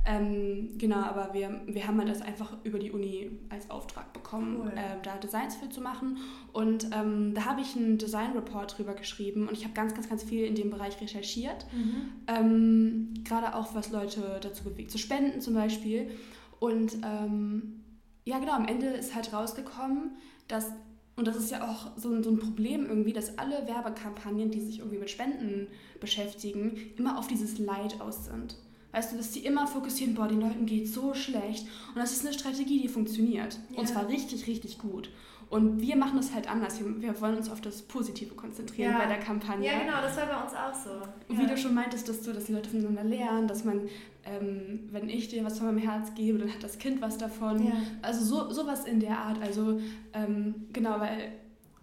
[0.06, 4.60] Ähm, genau, aber wir, wir haben halt das einfach über die Uni als Auftrag bekommen,
[4.62, 4.72] cool.
[4.76, 6.18] äh, da Designs für zu machen.
[6.52, 10.24] Und ähm, da habe ich einen Design-Report drüber geschrieben und ich habe ganz, ganz, ganz
[10.24, 11.66] viel in dem Bereich recherchiert.
[11.72, 12.12] Mhm.
[12.28, 16.12] Ähm, Gerade auch, was Leute dazu bewegt, zu spenden zum Beispiel.
[16.60, 17.84] Und ähm,
[18.26, 20.72] ja, genau, am Ende ist halt rausgekommen, dass
[21.16, 24.62] und das ist ja auch so ein, so ein Problem irgendwie, dass alle Werbekampagnen, die
[24.62, 25.68] sich irgendwie mit Spenden
[26.00, 28.58] beschäftigen, immer auf dieses Leid aus sind.
[28.94, 31.68] Weißt du, dass die immer fokussieren, boah, den Leuten geht so schlecht.
[31.90, 33.60] Und das ist eine Strategie, die funktioniert.
[33.72, 33.80] Ja.
[33.80, 35.10] Und zwar richtig, richtig gut.
[35.50, 36.80] Und wir machen das halt anders.
[36.80, 39.00] Wir, wollen uns auf das Positive konzentrieren ja.
[39.00, 39.68] bei der Kampagne.
[39.68, 40.92] Ja, genau, das war bei uns auch so.
[41.28, 43.82] Und wie du schon meintest, dass, du, dass die Leute voneinander lernen, dass man,
[44.26, 47.66] ähm, wenn ich dir was von meinem Herz gebe, dann hat das Kind was davon.
[47.66, 47.74] Ja.
[48.02, 49.42] Also so, sowas in der Art.
[49.42, 49.80] Also
[50.14, 51.34] ähm, genau, weil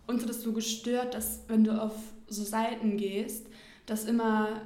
[0.06, 1.94] uns hat das so gestört, dass wenn du auf
[2.26, 3.46] so Seiten gehst,
[3.86, 4.62] dass immer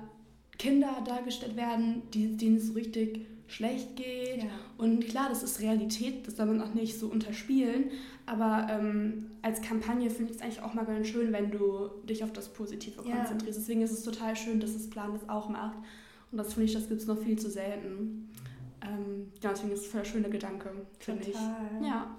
[0.64, 4.44] Kinder dargestellt werden, die, denen es so richtig schlecht geht.
[4.44, 4.50] Ja.
[4.78, 7.90] Und klar, das ist Realität, das soll man auch nicht so unterspielen.
[8.24, 12.24] Aber ähm, als Kampagne finde ich es eigentlich auch mal ganz schön, wenn du dich
[12.24, 13.16] auf das Positive ja.
[13.16, 13.58] konzentrierst.
[13.58, 15.76] Deswegen ist es total schön, dass das Plan das auch macht.
[16.32, 18.30] Und das finde ich, das gibt es noch viel zu selten.
[18.80, 21.36] Ähm, ja, deswegen ist es voll ein schöner Gedanke, finde ich.
[21.82, 22.16] Ja.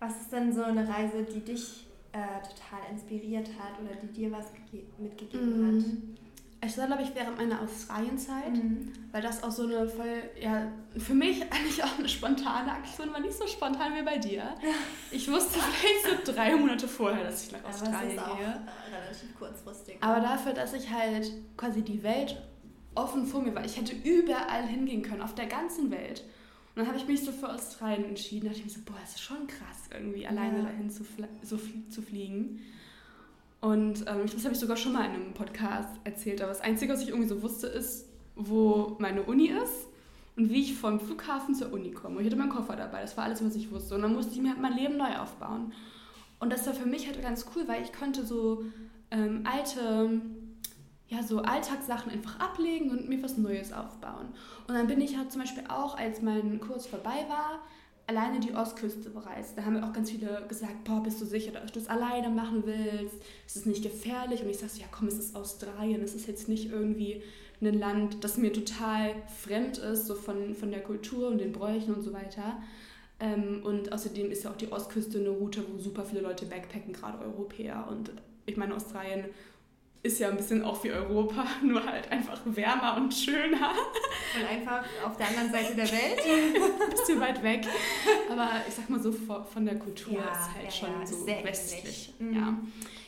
[0.00, 4.32] Was ist denn so eine Reise, die dich äh, total inspiriert hat oder die dir
[4.32, 4.46] was
[4.98, 5.76] mitgegeben mm.
[5.76, 5.84] hat?
[6.64, 8.92] Ich war, glaube ich, während meiner Australienzeit, mhm.
[9.12, 10.66] weil das auch so eine voll, ja,
[10.96, 14.56] für mich eigentlich auch eine spontane Aktion war, nicht so spontan wie bei dir.
[15.12, 18.18] Ich wusste vielleicht so drei Monate vorher, dass ich nach ja, Australien gehe.
[18.18, 19.98] Auch relativ kurzfristig.
[20.00, 22.42] Aber dafür, dass ich halt quasi die Welt
[22.96, 26.24] offen vor mir war, ich hätte überall hingehen können, auf der ganzen Welt.
[26.74, 28.46] Und dann habe ich mich so für Australien entschieden.
[28.46, 30.64] Da dachte ich mir so, boah, das ist schon krass, irgendwie alleine ja.
[30.64, 31.04] dahin zu,
[31.42, 32.60] so zu fliegen.
[33.60, 36.40] Und ähm, das habe ich sogar schon mal in einem Podcast erzählt.
[36.40, 39.88] Aber das Einzige, was ich irgendwie so wusste, ist, wo meine Uni ist
[40.36, 42.16] und wie ich vom Flughafen zur Uni komme.
[42.16, 43.00] Und ich hatte meinen Koffer dabei.
[43.00, 43.96] Das war alles, was ich wusste.
[43.96, 45.72] Und dann musste ich mir halt mein Leben neu aufbauen.
[46.38, 48.62] Und das war für mich halt ganz cool, weil ich konnte so
[49.10, 50.20] ähm, alte,
[51.08, 54.28] ja, so Alltagssachen einfach ablegen und mir was Neues aufbauen.
[54.68, 57.58] Und dann bin ich halt zum Beispiel auch, als mein Kurs vorbei war,
[58.08, 59.56] alleine die Ostküste bereist.
[59.56, 62.30] Da haben mir auch ganz viele gesagt, boah, bist du sicher, dass du das alleine
[62.30, 63.16] machen willst?
[63.46, 64.42] Ist es nicht gefährlich?
[64.42, 67.22] Und ich sage so, ja komm, es ist Australien, es ist jetzt nicht irgendwie
[67.60, 71.94] ein Land, das mir total fremd ist, so von, von der Kultur und den Bräuchen
[71.94, 72.62] und so weiter.
[73.20, 76.94] Ähm, und außerdem ist ja auch die Ostküste eine Route, wo super viele Leute backpacken,
[76.94, 77.88] gerade Europäer.
[77.90, 78.10] Und
[78.46, 79.26] ich meine, Australien
[80.08, 83.70] ist ja ein bisschen auch wie Europa, nur halt einfach wärmer und schöner.
[84.36, 86.20] Und einfach auf der anderen Seite der Welt.
[86.82, 87.66] ein bisschen weit weg.
[88.30, 91.26] Aber ich sag mal so, von der Kultur ja, ist halt ja, schon ja, so
[91.26, 92.14] westlich.
[92.18, 92.34] Mhm.
[92.34, 92.58] Ja.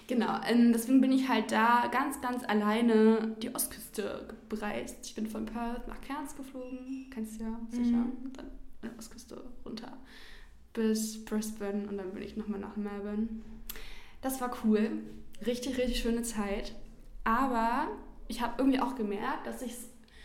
[0.06, 4.98] Genau, ähm, deswegen bin ich halt da ganz, ganz alleine die Ostküste bereist.
[5.04, 7.96] Ich bin von Perth nach Cairns geflogen, kennst du ja sicher.
[7.96, 8.32] Mhm.
[8.36, 9.92] Dann an der Ostküste runter
[10.72, 13.28] bis Brisbane und dann bin ich nochmal nach Melbourne.
[14.20, 14.90] Das war cool.
[15.46, 16.74] Richtig, richtig schöne Zeit.
[17.24, 17.88] Aber
[18.28, 19.74] ich habe irgendwie auch gemerkt, dass ich,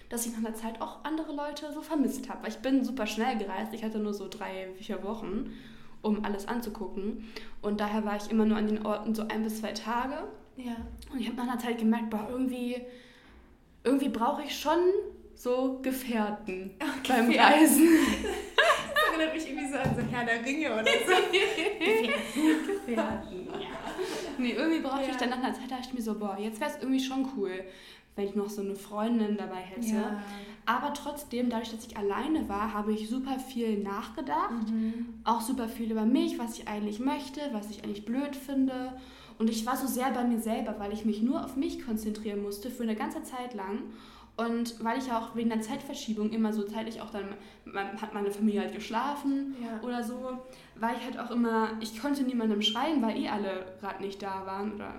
[0.10, 2.44] dass ich nach einer Zeit auch andere Leute so vermisst habe.
[2.44, 3.74] Weil ich bin super schnell gereist.
[3.74, 5.54] Ich hatte nur so drei, vier Wochen,
[6.02, 7.26] um alles anzugucken.
[7.62, 10.16] Und daher war ich immer nur an den Orten so ein bis zwei Tage.
[10.58, 10.76] Ja.
[11.12, 12.82] Und ich habe nach einer Zeit gemerkt, boah, irgendwie,
[13.84, 14.80] irgendwie brauche ich schon
[15.36, 17.90] so Gefährten oh, beim Reisen.
[18.94, 21.16] das erinnert mich irgendwie so an so Herr der Ringe oder so.
[21.32, 22.68] Gefährten.
[22.68, 23.48] Gefährten.
[23.52, 23.85] Ja.
[24.38, 25.12] Nee, irgendwie brauchte ja.
[25.12, 27.28] ich dann nach einer Zeit, dachte ich mir so, boah, jetzt wäre es irgendwie schon
[27.38, 27.64] cool,
[28.16, 29.88] wenn ich noch so eine Freundin dabei hätte.
[29.88, 30.22] Ja.
[30.66, 34.70] Aber trotzdem, dadurch, dass ich alleine war, habe ich super viel nachgedacht.
[34.72, 35.20] Mhm.
[35.24, 38.94] Auch super viel über mich, was ich eigentlich möchte, was ich eigentlich blöd finde.
[39.38, 42.42] Und ich war so sehr bei mir selber, weil ich mich nur auf mich konzentrieren
[42.42, 43.80] musste für eine ganze Zeit lang.
[44.38, 47.36] Und weil ich auch wegen der Zeitverschiebung immer so zeitlich auch dann,
[48.02, 49.82] hat meine Familie halt geschlafen ja.
[49.82, 50.40] oder so,
[50.76, 54.46] war ich halt auch immer, ich konnte niemandem schreiben, weil eh alle gerade nicht da
[54.46, 54.94] waren oder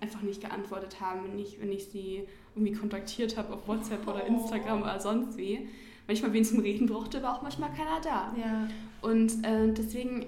[0.00, 2.24] einfach nicht geantwortet haben, wenn ich, wenn ich sie
[2.54, 4.84] irgendwie kontaktiert habe auf WhatsApp oder Instagram oh.
[4.84, 5.68] oder sonst wie.
[6.06, 8.34] Wenn ich mal wen zum Reden brauchte, war auch manchmal keiner da.
[8.36, 8.68] Ja.
[9.00, 10.26] Und äh, deswegen,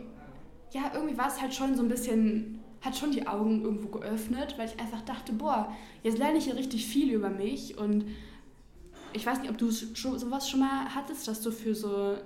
[0.70, 4.55] ja, irgendwie war es halt schon so ein bisschen hat schon die Augen irgendwo geöffnet,
[4.59, 5.72] weil ich einfach dachte, boah,
[6.03, 8.05] jetzt lerne ich hier richtig viel über mich und
[9.14, 12.16] ich weiß nicht, ob du sowas schon mal hattest, dass du für so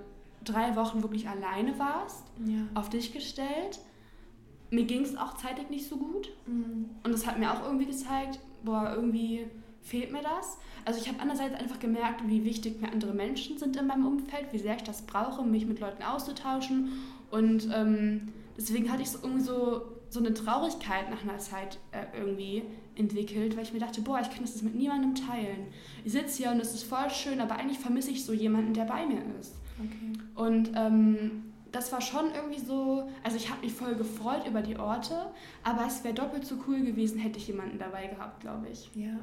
[0.43, 2.61] drei Wochen wirklich alleine warst, ja.
[2.73, 3.79] auf dich gestellt.
[4.71, 6.31] Mir ging es auch zeitig nicht so gut.
[6.45, 6.89] Mhm.
[7.03, 9.47] Und das hat mir auch irgendwie gezeigt, boah, irgendwie
[9.81, 10.57] fehlt mir das.
[10.85, 14.51] Also ich habe andererseits einfach gemerkt, wie wichtig mir andere Menschen sind in meinem Umfeld,
[14.51, 16.89] wie sehr ich das brauche, mich mit Leuten auszutauschen.
[17.31, 22.17] Und ähm, deswegen hatte ich so irgendwie so, so eine Traurigkeit nach einer Zeit äh,
[22.17, 22.63] irgendwie,
[22.99, 25.67] entwickelt, weil ich mir dachte, boah, ich kann das mit niemandem teilen.
[26.03, 28.85] Ich sitze hier und es ist voll schön, aber eigentlich vermisse ich so jemanden, der
[28.85, 29.55] bei mir ist.
[29.79, 30.19] Okay.
[30.35, 34.77] Und ähm, das war schon irgendwie so, also ich habe mich voll gefreut über die
[34.77, 35.31] Orte,
[35.63, 38.89] aber es wäre doppelt so cool gewesen, hätte ich jemanden dabei gehabt, glaube ich.
[38.95, 39.19] Ja.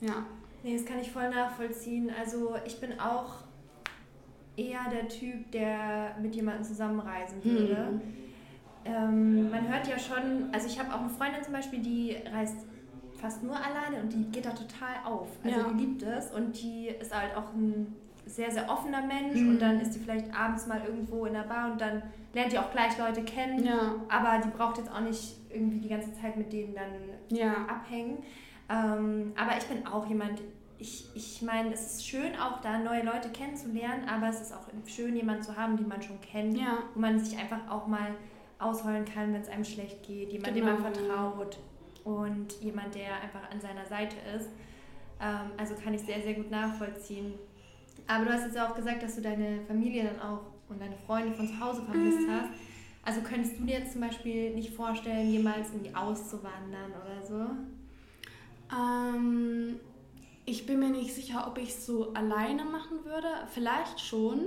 [0.00, 0.26] Ja.
[0.62, 2.10] Nee, das kann ich voll nachvollziehen.
[2.18, 3.44] Also ich bin auch
[4.56, 7.88] eher der Typ, der mit jemandem zusammenreisen würde.
[7.92, 8.00] Mhm.
[8.84, 12.66] Ähm, man hört ja schon, also ich habe auch eine Freundin zum Beispiel, die reist
[13.24, 15.28] fast nur alleine und die geht da total auf.
[15.42, 15.68] Also ja.
[15.68, 19.50] die liebt es und die ist halt auch ein sehr, sehr offener Mensch mhm.
[19.50, 22.02] und dann ist die vielleicht abends mal irgendwo in der Bar und dann
[22.34, 23.94] lernt die auch gleich Leute kennen, ja.
[24.08, 27.52] aber die braucht jetzt auch nicht irgendwie die ganze Zeit mit denen dann ja.
[27.66, 28.18] abhängen.
[28.68, 30.42] Ähm, aber ich bin auch jemand,
[30.78, 34.66] ich, ich meine, es ist schön auch da neue Leute kennenzulernen, aber es ist auch
[34.86, 36.78] schön, jemanden zu haben, den man schon kennt, ja.
[36.94, 38.16] wo man sich einfach auch mal
[38.58, 40.66] ausheulen kann, wenn es einem schlecht geht, jemand, genau.
[40.66, 41.58] dem man vertraut
[42.04, 44.48] und jemand, der einfach an seiner Seite ist.
[45.20, 47.34] Ähm, also kann ich sehr, sehr gut nachvollziehen.
[48.06, 51.32] Aber du hast jetzt auch gesagt, dass du deine Familie dann auch und deine Freunde
[51.34, 52.30] von zu Hause vermisst mhm.
[52.30, 52.48] hast.
[53.04, 57.46] Also könntest du dir jetzt zum Beispiel nicht vorstellen, jemals irgendwie auszuwandern oder so?
[58.74, 59.80] Ähm,
[60.46, 63.28] ich bin mir nicht sicher, ob ich es so alleine machen würde.
[63.52, 64.40] Vielleicht schon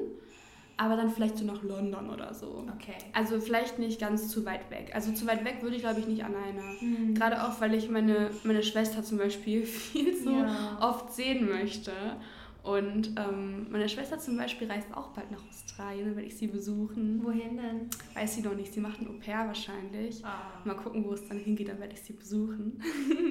[0.78, 2.66] aber dann vielleicht so nach London oder so.
[2.76, 2.94] Okay.
[3.14, 4.92] Also vielleicht nicht ganz zu weit weg.
[4.94, 6.62] Also zu weit weg würde ich, glaube ich, nicht alleine.
[6.80, 7.16] Mhm.
[7.16, 10.78] Gerade auch, weil ich meine, meine Schwester zum Beispiel viel zu ja.
[10.80, 11.92] oft sehen möchte.
[12.62, 16.48] Und ähm, meine Schwester zum Beispiel reist auch bald nach Australien, dann werde ich sie
[16.48, 17.24] besuchen.
[17.24, 17.90] Wohin denn?
[18.14, 18.74] Weiß sie noch nicht.
[18.74, 20.24] Sie macht ein Au-pair wahrscheinlich.
[20.26, 20.60] Ah.
[20.66, 22.82] Mal gucken, wo es dann hingeht, dann werde ich sie besuchen.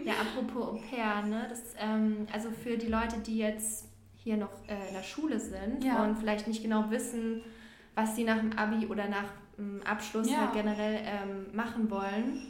[0.07, 1.47] Ja, apropos Au-pair, ne?
[1.51, 3.89] Das, ähm, also für die Leute, die jetzt
[4.27, 6.03] hier noch äh, in der Schule sind ja.
[6.03, 7.43] und vielleicht nicht genau wissen,
[7.95, 10.39] was sie nach dem Abi oder nach dem Abschluss ja.
[10.39, 12.43] halt generell ähm, machen wollen.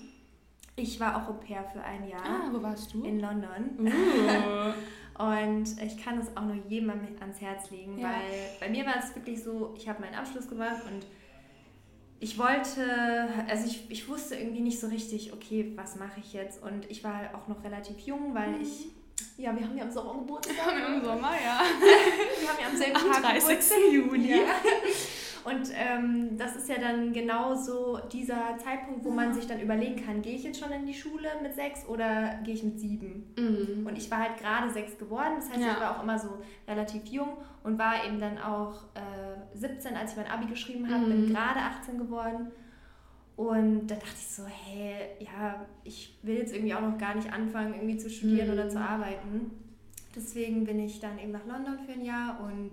[0.74, 2.24] Ich war auch Au pair für ein Jahr.
[2.24, 3.04] Ah, wo warst du?
[3.04, 3.76] In London.
[3.78, 5.22] Uh.
[5.22, 6.88] und ich kann es auch nur jedem
[7.20, 8.08] ans Herz legen, ja.
[8.08, 11.06] weil bei mir war es wirklich so, ich habe meinen Abschluss gemacht und
[12.20, 16.62] ich wollte, also ich, ich wusste irgendwie nicht so richtig, okay, was mache ich jetzt?
[16.62, 18.62] Und ich war auch noch relativ jung, weil mhm.
[18.62, 18.95] ich
[19.38, 20.56] ja, wir haben ja im Sommer Geburtstag.
[20.56, 21.60] Wir haben ja im Sommer, ja.
[22.40, 23.48] wir haben ja am selben am Tag 30.
[23.48, 23.78] Geburtstag.
[23.92, 24.30] Juni.
[24.30, 24.54] Ja.
[25.46, 30.04] Und ähm, das ist ja dann genau so dieser Zeitpunkt, wo man sich dann überlegen
[30.04, 33.32] kann, gehe ich jetzt schon in die Schule mit sechs oder gehe ich mit sieben?
[33.38, 33.86] Mhm.
[33.86, 35.74] Und ich war halt gerade sechs geworden, das heißt, ja.
[35.74, 36.30] ich war auch immer so
[36.66, 41.06] relativ jung und war eben dann auch äh, 17, als ich mein Abi geschrieben habe,
[41.06, 41.10] mhm.
[41.10, 42.50] bin gerade 18 geworden.
[43.36, 47.30] Und da dachte ich so, hey, ja, ich will jetzt irgendwie auch noch gar nicht
[47.30, 48.54] anfangen, irgendwie zu studieren mhm.
[48.54, 49.50] oder zu arbeiten.
[50.14, 52.70] Deswegen bin ich dann eben nach London für ein Jahr und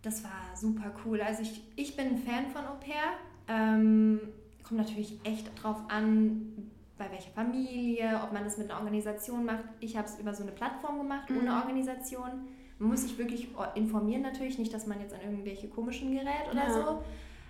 [0.00, 1.20] das war super cool.
[1.20, 3.18] Also ich, ich bin ein Fan von Au pair.
[3.48, 4.20] Ähm,
[4.62, 9.64] kommt natürlich echt drauf an, bei welcher Familie, ob man das mit einer Organisation macht.
[9.80, 11.40] Ich habe es über so eine Plattform gemacht, mhm.
[11.40, 12.30] ohne Organisation.
[12.78, 16.64] Man muss sich wirklich informieren natürlich, nicht, dass man jetzt an irgendwelche komischen gerät oder
[16.64, 16.72] ja.
[16.72, 17.04] so.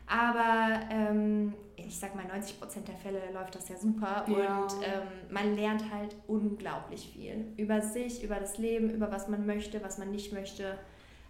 [0.07, 1.55] Aber ähm,
[1.95, 4.63] ich sag mal, 90 Prozent der Fälle läuft das ja super ja.
[4.63, 9.47] und ähm, man lernt halt unglaublich viel über sich, über das Leben, über was man
[9.47, 10.77] möchte, was man nicht möchte,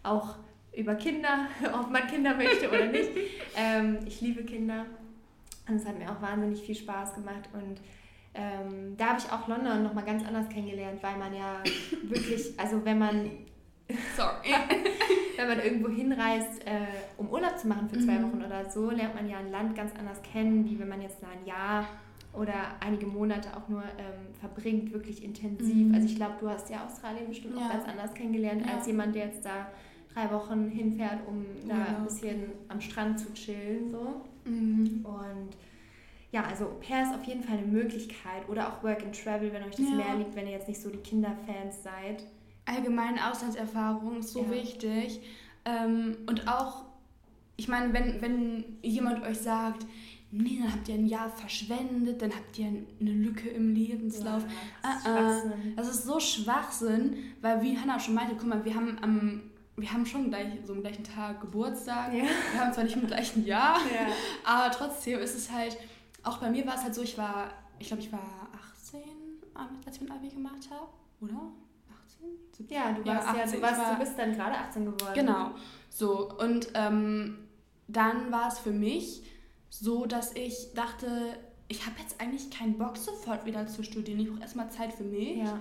[0.03, 0.37] auch
[0.75, 1.49] über Kinder,
[1.79, 3.11] ob man Kinder möchte oder nicht.
[3.57, 4.87] ähm, ich liebe Kinder
[5.69, 7.83] und es hat mir auch wahnsinnig viel Spaß gemacht und
[8.33, 11.63] ähm, da habe ich auch London nochmal ganz anders kennengelernt, weil man ja
[12.05, 13.31] wirklich, also wenn man
[14.17, 14.55] Sorry.
[15.37, 18.25] Wenn man irgendwo hinreist, äh, um Urlaub zu machen für zwei mhm.
[18.25, 21.23] Wochen oder so, lernt man ja ein Land ganz anders kennen, wie wenn man jetzt
[21.23, 21.87] ein Jahr
[22.33, 25.89] oder einige Monate auch nur ähm, verbringt, wirklich intensiv.
[25.89, 25.95] Mhm.
[25.95, 27.67] Also ich glaube, du hast ja Australien bestimmt ja.
[27.67, 28.77] auch ganz anders kennengelernt ja.
[28.77, 29.69] als jemand, der jetzt da
[30.13, 31.97] drei Wochen hinfährt, um da ja.
[31.97, 33.91] ein bisschen am Strand zu chillen.
[33.91, 34.23] So.
[34.45, 35.05] Mhm.
[35.05, 35.57] Und
[36.33, 38.49] ja, also Au pair ist auf jeden Fall eine Möglichkeit.
[38.49, 40.91] Oder auch Work and Travel, wenn euch das mehr liegt, wenn ihr jetzt nicht so
[40.91, 42.25] die Kinderfans seid
[42.67, 44.51] allgemeine Auslandserfahrung ist so ja.
[44.51, 45.21] wichtig.
[45.65, 46.85] Ähm, und auch,
[47.57, 49.87] ich meine, wenn, wenn jemand euch sagt,
[50.31, 54.43] nee, dann habt ihr ein Jahr verschwendet, dann habt ihr eine Lücke im Lebenslauf.
[54.43, 55.77] Ja, das, ist uh -uh.
[55.77, 59.43] das ist so Schwachsinn, weil wie Hannah schon meinte, guck mal, wir haben am
[59.77, 62.13] wir haben schon gleich so am gleichen Tag Geburtstag.
[62.13, 62.25] Ja.
[62.53, 64.07] Wir haben zwar nicht im gleichen Jahr, ja.
[64.45, 65.77] aber trotzdem ist es halt,
[66.23, 68.49] auch bei mir war es halt so, ich war, ich glaube, ich war
[68.85, 69.01] 18,
[69.85, 70.89] als ich mein Abi gemacht habe,
[71.21, 71.53] oder?
[72.57, 72.67] 17?
[72.69, 75.15] Ja, du, warst ja, 18, ja, du, warst, war, du bist dann gerade 18 geworden.
[75.15, 75.51] Genau.
[75.89, 77.39] So, und ähm,
[77.89, 79.23] dann war es für mich
[79.69, 81.37] so, dass ich dachte,
[81.69, 84.21] ich habe jetzt eigentlich keinen Bock, sofort wieder zu studieren.
[84.21, 85.39] Ich brauche erstmal Zeit für mich.
[85.39, 85.61] Ja.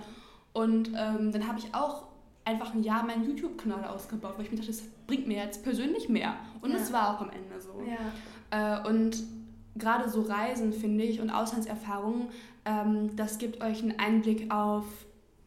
[0.52, 2.04] Und ähm, dann habe ich auch
[2.44, 6.08] einfach ein Jahr meinen YouTube-Kanal ausgebaut, weil ich mir dachte, das bringt mir jetzt persönlich
[6.08, 6.36] mehr.
[6.60, 6.94] Und es ja.
[6.94, 7.82] war auch am Ende so.
[8.50, 8.80] Ja.
[8.80, 9.22] Äh, und
[9.76, 12.28] gerade so Reisen, finde ich, und Auslandserfahrungen,
[12.64, 14.84] ähm, das gibt euch einen Einblick auf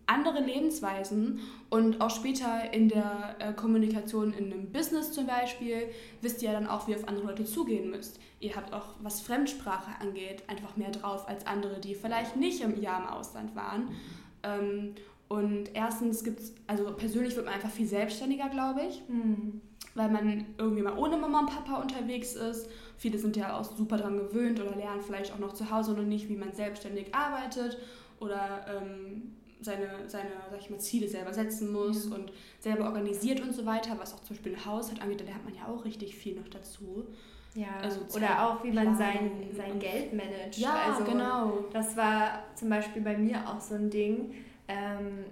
[0.08, 5.90] andere Lebensweisen und auch später in der äh, Kommunikation in einem Business zum Beispiel
[6.22, 8.20] wisst ihr ja dann auch, wie ihr auf andere Leute zugehen müsst.
[8.40, 12.82] Ihr habt auch, was Fremdsprache angeht, einfach mehr drauf als andere, die vielleicht nicht im
[12.82, 13.90] Jahr im Ausland waren.
[14.44, 14.96] Ähm,
[15.28, 19.62] und erstens gibt es, also persönlich wird man einfach viel selbstständiger, glaube ich, mhm.
[19.94, 22.70] weil man irgendwie mal ohne Mama und Papa unterwegs ist.
[22.98, 26.04] Viele sind ja auch super daran gewöhnt oder lernen vielleicht auch noch zu Hause noch
[26.04, 27.78] nicht, wie man selbstständig arbeitet
[28.20, 32.16] oder ähm, seine, seine sag ich mal, Ziele selber setzen muss ja.
[32.16, 35.46] und selber organisiert und so weiter, was auch zum Beispiel ein Haushalt angeht, da lernt
[35.46, 37.06] man ja auch richtig viel noch dazu.
[37.56, 40.60] Ja, also oder auch wie man sein, sein Geld managt.
[40.60, 41.66] Ja, also, genau.
[41.74, 44.36] Das war zum Beispiel bei mir auch so ein Ding.
[44.68, 45.26] Ähm,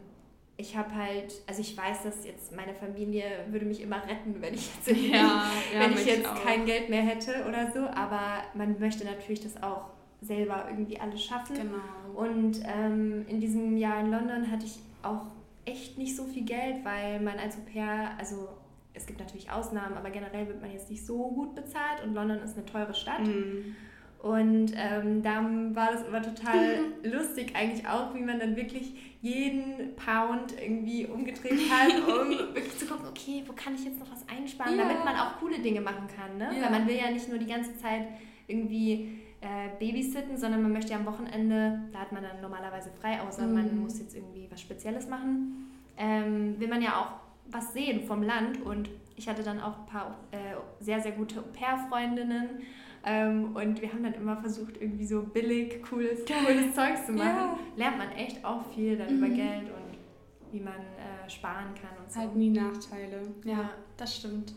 [0.58, 4.54] ich habe halt, also ich weiß, dass jetzt meine Familie würde mich immer retten, wenn
[4.54, 6.44] ich jetzt, ja, wenn ja, ich jetzt auch.
[6.44, 9.90] kein Geld mehr hätte oder so, aber man möchte natürlich das auch
[10.26, 11.56] selber irgendwie alles schaffen.
[11.56, 12.20] Genau.
[12.20, 15.26] Und ähm, in diesem Jahr in London hatte ich auch
[15.66, 18.50] echt nicht so viel Geld, weil man als Au pair, also
[18.94, 22.40] es gibt natürlich Ausnahmen, aber generell wird man jetzt nicht so gut bezahlt und London
[22.40, 23.26] ist eine teure Stadt.
[23.26, 23.76] Mhm.
[24.20, 29.96] Und ähm, dann war das immer total lustig eigentlich auch, wie man dann wirklich jeden
[29.96, 34.28] Pound irgendwie umgedreht hat, um wirklich zu gucken, okay, wo kann ich jetzt noch was
[34.28, 34.84] einsparen, ja.
[34.84, 36.38] damit man auch coole Dinge machen kann.
[36.38, 36.58] Ne?
[36.58, 36.64] Ja.
[36.64, 38.08] Weil man will ja nicht nur die ganze Zeit
[38.48, 43.22] irgendwie äh, babysitten, sondern man möchte ja am Wochenende, da hat man dann normalerweise frei,
[43.22, 43.54] außer mhm.
[43.54, 47.12] man muss jetzt irgendwie was Spezielles machen, ähm, will man ja auch
[47.52, 50.38] was sehen vom Land und ich hatte dann auch ein paar äh,
[50.80, 52.64] sehr, sehr gute Au-pair-Freundinnen
[53.06, 57.36] ähm, und wir haben dann immer versucht, irgendwie so billig, cooles, cooles Zeugs zu machen.
[57.36, 57.60] Ja.
[57.76, 59.24] Lernt man echt auch viel dann mhm.
[59.24, 62.20] über Geld und wie man äh, sparen kann und so.
[62.20, 63.22] Halt nie Nachteile.
[63.44, 64.56] Ja, ja, das stimmt.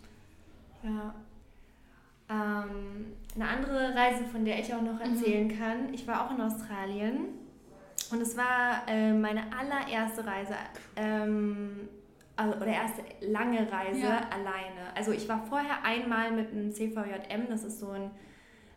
[0.82, 1.14] Ja.
[2.30, 5.14] Ähm, eine andere Reise, von der ich auch noch mhm.
[5.14, 5.58] erzählen mhm.
[5.58, 5.94] kann.
[5.94, 7.26] Ich war auch in Australien
[8.10, 10.54] und es war äh, meine allererste Reise
[10.96, 11.88] ähm,
[12.36, 14.20] also, oder erste lange Reise ja.
[14.30, 14.94] alleine.
[14.94, 18.10] Also ich war vorher einmal mit einem CVJM, das ist so ein,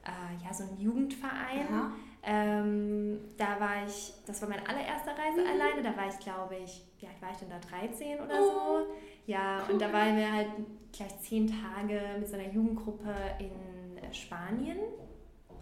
[0.03, 1.67] äh, ja, so ein Jugendverein.
[1.69, 1.91] Ja.
[2.23, 5.47] Ähm, da war ich, das war meine allererste Reise mhm.
[5.47, 8.45] alleine, da war ich glaube ich, wie alt war ich denn da, 13 oder oh.
[8.45, 8.87] so?
[9.27, 9.73] Ja, cool.
[9.73, 10.49] und da waren wir halt
[10.91, 14.77] gleich zehn Tage mit so einer Jugendgruppe in äh, Spanien.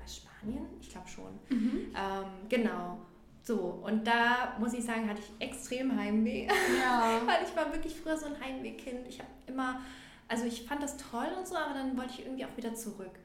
[0.02, 0.66] Was, Spanien?
[0.82, 1.40] Ich glaube schon.
[1.50, 1.94] Mhm.
[1.96, 3.00] Ähm, genau.
[3.42, 6.48] So, und da muss ich sagen, hatte ich extrem Heimweh.
[6.80, 7.22] Ja.
[7.26, 9.08] Weil ich war wirklich früher so ein Heimwehkind.
[9.08, 9.82] Ich habe immer,
[10.28, 13.20] also ich fand das toll und so, aber dann wollte ich irgendwie auch wieder zurück.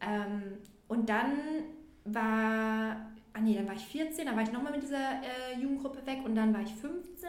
[0.00, 1.32] Ähm, und dann
[2.04, 6.04] war, ah nee, dann war ich 14, dann war ich nochmal mit dieser äh, Jugendgruppe
[6.06, 7.28] weg und dann war ich 15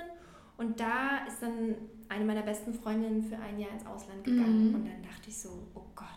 [0.58, 1.76] und da ist dann
[2.12, 4.76] eine meiner besten Freundinnen für ein Jahr ins Ausland gegangen mhm.
[4.76, 6.08] und dann dachte ich so, oh Gott,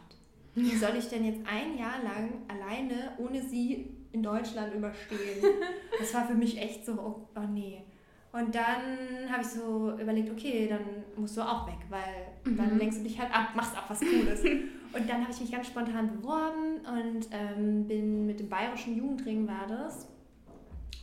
[0.54, 5.18] wie soll ich denn jetzt ein Jahr lang alleine ohne sie in Deutschland überstehen?
[5.98, 7.84] Das war für mich echt so, oh, oh nee.
[8.32, 12.56] Und dann habe ich so überlegt, okay, dann musst du auch weg, weil mhm.
[12.56, 14.42] dann lenkst du dich halt ab, machst auch was Cooles.
[14.92, 19.46] und dann habe ich mich ganz spontan beworben und ähm, bin mit dem Bayerischen Jugendring,
[19.46, 20.08] war das,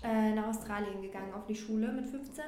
[0.04, 2.44] äh, nach Australien gegangen auf die Schule mit 15.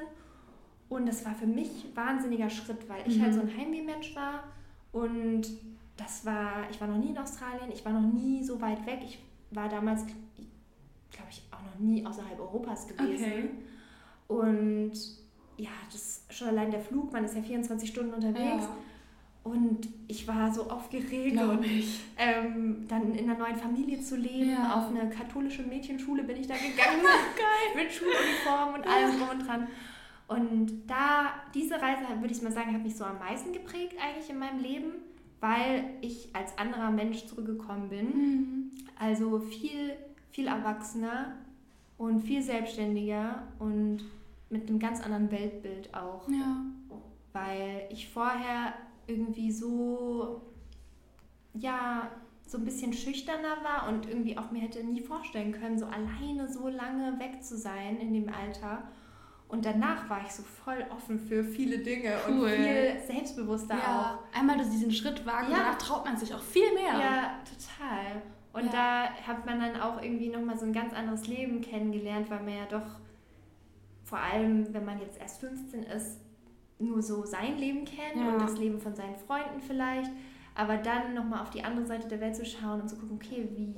[0.94, 3.34] Und das war für mich ein wahnsinniger Schritt, weil ich halt mhm.
[3.34, 4.44] halt so ein Heimweh-Mensch war
[4.92, 5.42] und
[5.96, 9.00] das war, ich war noch nie in Australien, ich war noch nie so weit weg.
[9.04, 9.18] Ich
[9.50, 13.24] war damals, glaube ich, auch noch nie außerhalb Europas gewesen.
[13.24, 13.50] Okay.
[14.28, 14.92] Und
[15.56, 18.64] ja, das schon allein der Flug, man ist ja 24 Stunden unterwegs.
[18.64, 18.76] Ja.
[19.42, 21.66] Und ich war so aufgeregt und
[22.16, 24.50] ähm, dann in einer neuen Familie zu leben.
[24.50, 24.76] Ja.
[24.76, 27.02] Auf eine katholische Mädchenschule bin ich da gegangen.
[27.02, 27.84] Geil.
[27.84, 29.66] Mit Schuluniform und allem drum und dran.
[30.26, 34.30] Und da, diese Reise, würde ich mal sagen, hat mich so am meisten geprägt eigentlich
[34.30, 34.92] in meinem Leben,
[35.40, 38.06] weil ich als anderer Mensch zurückgekommen bin.
[38.06, 38.70] Mhm.
[38.98, 39.96] Also viel,
[40.30, 41.34] viel erwachsener,
[41.98, 44.04] und viel selbstständiger und
[44.50, 46.28] mit einem ganz anderen Weltbild auch.
[46.28, 46.64] Ja.
[47.32, 48.74] Weil ich vorher
[49.06, 50.42] irgendwie so,
[51.54, 52.08] ja,
[52.46, 56.52] so ein bisschen schüchterner war und irgendwie auch mir hätte nie vorstellen können, so alleine
[56.52, 58.88] so lange weg zu sein in dem Alter.
[59.54, 62.42] Und danach war ich so voll offen für viele Dinge cool.
[62.42, 64.18] und viel selbstbewusster ja.
[64.18, 64.36] auch.
[64.36, 65.58] Einmal diesen Schritt wagen, ja.
[65.58, 66.98] danach traut man sich auch viel mehr.
[66.98, 68.22] Ja, total.
[68.52, 69.12] Und ja.
[69.12, 72.56] da hat man dann auch irgendwie nochmal so ein ganz anderes Leben kennengelernt, weil man
[72.56, 72.98] ja doch
[74.02, 76.18] vor allem, wenn man jetzt erst 15 ist,
[76.80, 78.32] nur so sein Leben kennt ja.
[78.32, 80.10] und das Leben von seinen Freunden vielleicht.
[80.56, 83.48] Aber dann nochmal auf die andere Seite der Welt zu schauen und zu gucken, okay,
[83.54, 83.72] wie,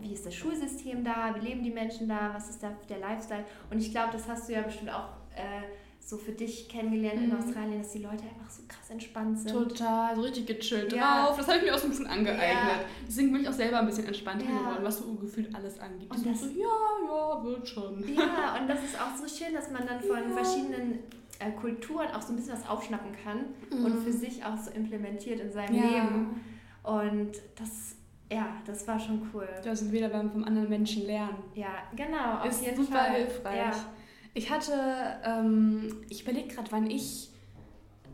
[0.00, 3.44] wie ist das Schulsystem da, wie leben die Menschen da, was ist da der Lifestyle.
[3.70, 5.62] Und ich glaube, das hast du ja bestimmt auch äh,
[6.00, 7.30] so für dich kennengelernt mhm.
[7.30, 9.52] in Australien, dass die Leute einfach so krass entspannt sind.
[9.52, 11.26] Total, so richtig gechillt ja.
[11.26, 11.36] drauf.
[11.38, 12.40] Das habe ich mir auch so ein bisschen angeeignet.
[12.42, 12.84] Ja.
[13.06, 14.58] Deswegen bin ich auch selber ein bisschen entspannter ja.
[14.58, 16.10] geworden, was so gefühlt alles angeht.
[16.10, 16.66] Und das so, ja,
[17.06, 18.04] ja, wird schon.
[18.14, 20.98] Ja, und das ist auch so schön, dass man dann von verschiedenen
[21.38, 23.86] äh, Kulturen auch so ein bisschen was aufschnappen kann mhm.
[23.86, 26.40] und für sich auch so implementiert in seinem Leben.
[26.82, 27.96] Und das
[28.32, 29.48] ja, das war schon cool.
[29.62, 31.42] Da sind wir beim vom anderen Menschen lernen.
[31.54, 32.40] Ja, genau.
[32.40, 33.14] Auf ist super Fall.
[33.16, 33.56] hilfreich.
[33.56, 33.72] Ja.
[34.32, 34.72] Ich hatte,
[35.24, 37.30] ähm, ich überlege gerade, wann ich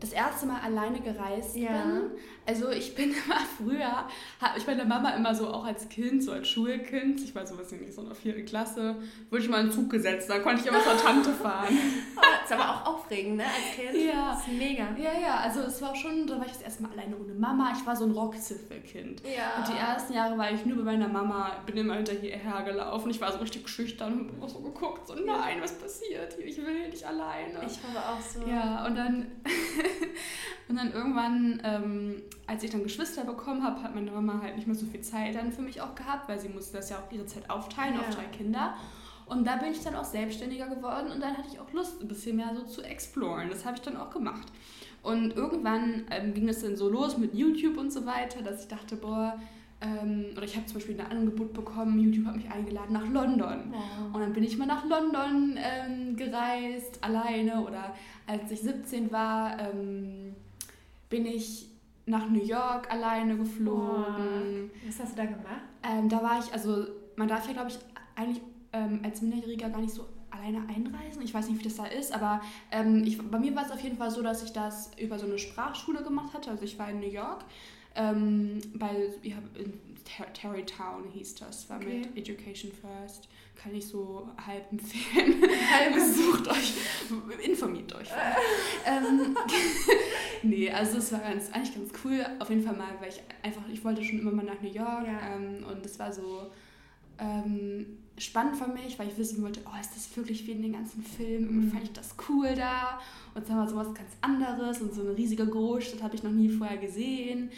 [0.01, 1.69] das erste Mal alleine gereist ja.
[1.69, 2.11] bin.
[2.45, 4.07] Also ich bin immer früher,
[4.41, 7.57] habe ich meine Mama immer so auch als Kind, so als Schulkind, ich war so
[7.57, 8.95] was nicht so in der vierten Klasse,
[9.29, 11.77] wurde ich mal in den Zug gesetzt, da konnte ich immer zur Tante fahren.
[12.17, 14.05] oh, ist aber auch aufregend, ne, als Kind.
[14.05, 14.33] Ja.
[14.33, 14.87] Das ist mega.
[14.97, 17.73] Ja, ja, also es war schon, da war ich das erste Mal alleine ohne Mama.
[17.77, 19.21] Ich war so ein Rockziffelkind.
[19.21, 19.57] Ja.
[19.57, 23.11] Und die ersten Jahre war ich nur bei meiner Mama, bin immer hinterher gelaufen.
[23.11, 26.45] Ich war so richtig schüchtern und habe so geguckt, so nein, was passiert hier?
[26.45, 27.59] Ich will nicht alleine.
[27.65, 28.49] Ich war auch so.
[28.49, 29.27] Ja, und dann
[30.67, 34.67] und dann irgendwann, ähm, als ich dann Geschwister bekommen habe, hat meine Mama halt nicht
[34.67, 37.11] mehr so viel Zeit dann für mich auch gehabt, weil sie musste das ja auch
[37.11, 38.01] ihre Zeit aufteilen ja.
[38.01, 38.75] auf drei Kinder.
[39.25, 42.07] Und da bin ich dann auch selbstständiger geworden und dann hatte ich auch Lust, ein
[42.07, 43.49] bisschen mehr so zu exploren.
[43.49, 44.47] Das habe ich dann auch gemacht.
[45.03, 48.67] Und irgendwann ähm, ging es dann so los mit YouTube und so weiter, dass ich
[48.67, 49.39] dachte, boah,
[49.81, 53.73] ähm, oder ich habe zum Beispiel ein Angebot bekommen, YouTube hat mich eingeladen nach London.
[53.73, 54.05] Ja.
[54.13, 57.61] Und dann bin ich mal nach London ähm, gereist, alleine.
[57.61, 57.95] Oder
[58.27, 60.35] als ich 17 war, ähm,
[61.09, 61.67] bin ich
[62.05, 64.69] nach New York alleine geflogen.
[64.71, 64.87] Oh.
[64.87, 65.61] Was hast du da gemacht?
[65.83, 67.79] Ähm, da war ich, also man darf ja, glaube ich,
[68.15, 68.41] eigentlich
[68.73, 71.21] ähm, als Minderjähriger gar nicht so alleine einreisen.
[71.23, 72.41] Ich weiß nicht, wie das da ist, aber
[72.71, 75.25] ähm, ich, bei mir war es auf jeden Fall so, dass ich das über so
[75.25, 76.51] eine Sprachschule gemacht hatte.
[76.51, 77.43] Also ich war in New York
[77.95, 79.73] ähm, bei, ja, in
[80.33, 81.99] Terrytown hieß das, war okay.
[82.13, 83.27] mit Education First.
[83.55, 85.43] Kann ich so halb empfehlen.
[85.71, 86.73] Halb Besucht euch,
[87.43, 88.09] informiert euch.
[88.85, 89.37] ähm,
[90.43, 92.25] nee, also es war ganz, eigentlich ganz cool.
[92.39, 95.05] Auf jeden Fall mal, weil ich einfach, ich wollte schon immer mal nach New York
[95.05, 95.35] ja.
[95.35, 96.49] ähm, und es war so
[97.19, 100.73] ähm, spannend für mich, weil ich wissen wollte, oh, ist das wirklich wie in den
[100.73, 101.45] ganzen Filmen?
[101.45, 101.71] Irgendwie mhm.
[101.71, 102.99] fand ich das cool da.
[103.33, 106.49] Und es war sowas ganz anderes und so eine riesige Großstadt habe ich noch nie
[106.49, 107.51] vorher gesehen.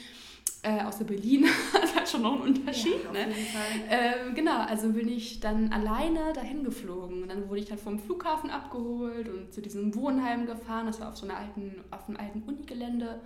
[0.64, 1.46] äh, außer Berlin.
[1.74, 3.04] das hat schon noch einen Unterschied.
[3.04, 3.34] Ja, ne?
[3.90, 7.24] Ähm, genau, also bin ich dann alleine dahin geflogen.
[7.24, 10.86] Und dann wurde ich dann vom Flughafen abgeholt und zu diesem Wohnheim gefahren.
[10.86, 13.20] Das war auf so einer alten, auf einem alten Unigelände.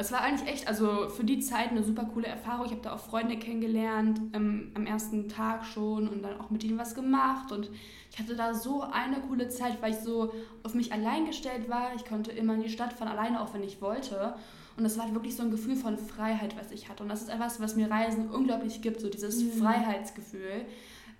[0.00, 2.66] Es war eigentlich echt, also für die Zeit eine super coole Erfahrung.
[2.66, 6.62] Ich habe da auch Freunde kennengelernt ähm, am ersten Tag schon und dann auch mit
[6.62, 7.50] ihnen was gemacht.
[7.50, 7.68] Und
[8.12, 10.32] ich hatte da so eine coole Zeit, weil ich so
[10.62, 11.96] auf mich allein gestellt war.
[11.96, 14.34] Ich konnte immer in die Stadt von alleine, auch wenn ich wollte.
[14.76, 17.02] Und das war wirklich so ein Gefühl von Freiheit, was ich hatte.
[17.02, 19.50] Und das ist etwas, was mir Reisen unglaublich gibt, so dieses mhm.
[19.60, 20.64] Freiheitsgefühl.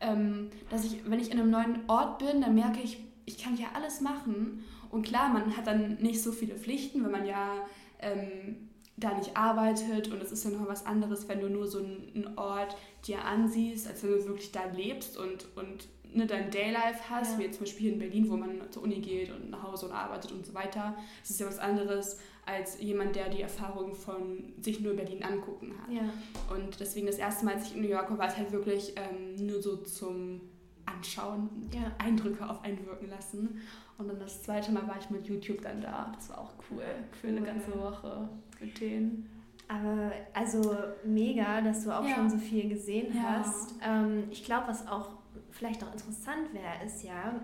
[0.01, 3.57] Ähm, dass ich, wenn ich in einem neuen Ort bin, dann merke ich, ich kann
[3.57, 4.65] hier alles machen.
[4.91, 7.55] Und klar, man hat dann nicht so viele Pflichten, wenn man ja
[8.01, 11.79] ähm, da nicht arbeitet und es ist ja noch was anderes, wenn du nur so
[11.79, 12.77] einen Ort
[13.07, 17.39] dir ansiehst, als wenn du wirklich da lebst und, und ne, dein Daylife hast, ja.
[17.39, 19.87] wie jetzt zum Beispiel hier in Berlin, wo man zur Uni geht und nach Hause
[19.87, 20.97] und arbeitet und so weiter.
[21.23, 25.23] Es ist ja was anderes als jemand, der die Erfahrung von sich nur in Berlin
[25.23, 25.93] angucken hat.
[25.93, 26.13] Ja.
[26.55, 28.95] Und deswegen das erste Mal, als ich in New York war, war es halt wirklich
[28.97, 30.41] ähm, nur so zum
[30.89, 31.93] Anschauen, ja.
[31.99, 33.61] Eindrücke auf einwirken lassen.
[33.99, 36.13] Und dann das zweite Mal war ich mit YouTube dann da.
[36.15, 36.85] Das war auch cool
[37.21, 38.29] für eine ganze Woche
[38.61, 39.29] mit denen.
[39.69, 42.15] Aber also mega, dass du auch ja.
[42.15, 43.41] schon so viel gesehen ja.
[43.41, 43.75] hast.
[43.83, 45.11] Ähm, ich glaube, was auch
[45.51, 47.35] vielleicht auch interessant wäre, ist ja,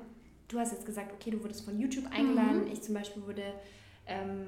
[0.49, 2.65] du hast jetzt gesagt, okay, du wurdest von YouTube eingeladen.
[2.65, 2.73] Mhm.
[2.73, 3.53] Ich zum Beispiel wurde,
[4.07, 4.47] ähm,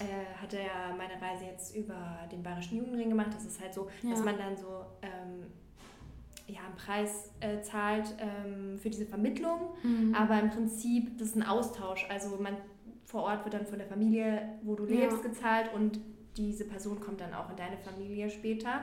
[0.00, 3.30] äh, hatte ja meine Reise jetzt über den Bayerischen Jugendring gemacht.
[3.32, 4.10] Das ist halt so, ja.
[4.10, 5.46] dass man dann so ähm,
[6.46, 9.70] ja, einen Preis äh, zahlt ähm, für diese Vermittlung.
[9.82, 10.14] Mhm.
[10.14, 12.06] Aber im Prinzip, das ist ein Austausch.
[12.08, 12.56] Also man
[13.04, 15.28] vor Ort wird dann von der Familie, wo du lebst, ja.
[15.28, 16.00] gezahlt und
[16.36, 18.82] diese Person kommt dann auch in deine Familie später.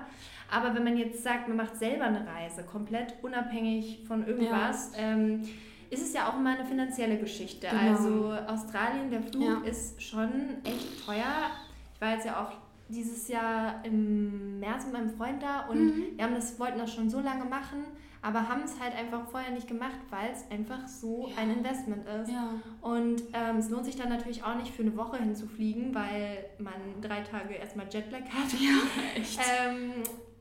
[0.50, 5.04] Aber wenn man jetzt sagt, man macht selber eine Reise, komplett unabhängig von irgendwas, ja.
[5.04, 5.44] ähm,
[5.90, 7.68] ist es ja auch immer eine finanzielle Geschichte.
[7.68, 7.92] Genau.
[7.92, 9.70] Also Australien, der Flug ja.
[9.70, 10.32] ist schon
[10.64, 11.52] echt teuer.
[11.94, 12.52] Ich war jetzt ja auch
[12.94, 16.04] dieses Jahr im März mit meinem Freund da und mhm.
[16.16, 17.84] wir haben das, wollten das schon so lange machen,
[18.22, 21.38] aber haben es halt einfach vorher nicht gemacht, weil es einfach so ja.
[21.38, 22.32] ein Investment ist.
[22.32, 22.52] Ja.
[22.82, 27.02] Und ähm, es lohnt sich dann natürlich auch nicht für eine Woche hinzufliegen, weil man
[27.02, 28.54] drei Tage erstmal Jetlag hat.
[28.54, 28.78] Ja,
[29.16, 29.40] echt.
[29.68, 29.92] Ähm,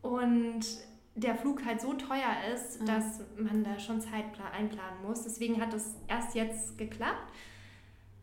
[0.02, 0.60] und
[1.14, 2.86] der Flug halt so teuer ist, ja.
[2.86, 4.24] dass man da schon Zeit
[4.56, 5.24] einplanen muss.
[5.24, 7.32] Deswegen hat es erst jetzt geklappt.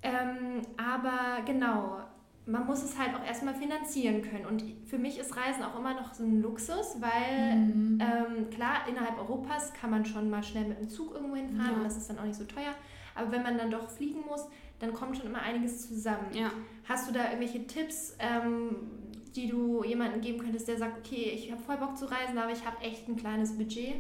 [0.02, 2.00] Ähm, aber genau,
[2.50, 4.45] man muss es halt auch erstmal finanzieren können.
[4.45, 8.02] Und für mich ist Reisen auch immer noch so ein Luxus, weil mhm.
[8.02, 11.78] ähm, klar, innerhalb Europas kann man schon mal schnell mit dem Zug irgendwo hinfahren ja.
[11.78, 12.74] und das ist dann auch nicht so teuer.
[13.16, 14.47] Aber wenn man dann doch fliegen muss,
[14.80, 16.28] dann kommt schon immer einiges zusammen.
[16.34, 16.52] Ja.
[16.88, 18.78] Hast du da irgendwelche Tipps, ähm,
[19.36, 22.52] die du jemandem geben könntest, der sagt, okay, ich habe voll Bock zu reisen, aber
[22.52, 23.95] ich habe echt ein kleines Budget?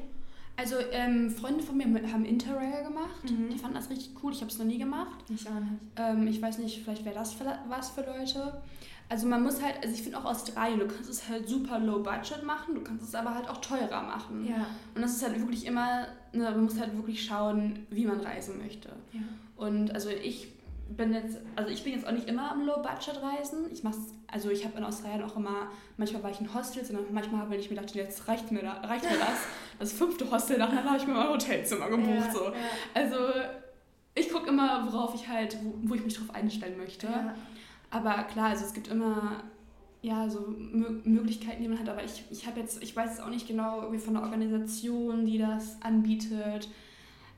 [0.59, 3.23] Also ähm, Freunde von mir haben Interrail gemacht.
[3.23, 3.49] Mhm.
[3.49, 4.33] Die fanden das richtig cool.
[4.33, 5.23] Ich habe es noch nie gemacht.
[5.33, 5.79] Ich auch nicht.
[5.95, 8.61] Ähm, ich weiß nicht, vielleicht wäre das für, was für Leute.
[9.07, 12.03] Also man muss halt, also ich finde auch Australien, du kannst es halt super low
[12.03, 14.45] budget machen, du kannst es aber halt auch teurer machen.
[14.45, 14.67] Ja.
[14.93, 18.57] Und das ist halt wirklich immer, ne, man muss halt wirklich schauen, wie man reisen
[18.57, 18.89] möchte.
[19.13, 19.21] Ja.
[19.55, 20.49] Und also ich
[20.97, 23.71] bin jetzt, also ich bin jetzt auch nicht immer am Low-Budget-Reisen.
[23.71, 25.67] Ich mach's, also ich habe in Australien auch immer,
[25.97, 28.73] manchmal war ich in Hostels und manchmal, wenn ich mir dachte, jetzt reicht mir, da,
[28.81, 29.45] reicht mir das,
[29.79, 32.09] das fünfte Hostel, dann habe ich mir mal ein Hotelzimmer gebucht.
[32.09, 32.45] Ja, so.
[32.45, 32.53] Ja.
[32.93, 33.17] Also
[34.15, 37.07] ich gucke immer, worauf ich halt, wo, wo, ich mich drauf einstellen möchte.
[37.07, 37.35] Ja.
[37.91, 39.43] Aber klar, also es gibt immer
[40.01, 43.29] ja, so Möglichkeiten, die man hat, aber ich, ich habe jetzt, ich weiß jetzt auch
[43.29, 46.69] nicht genau irgendwie von der Organisation, die das anbietet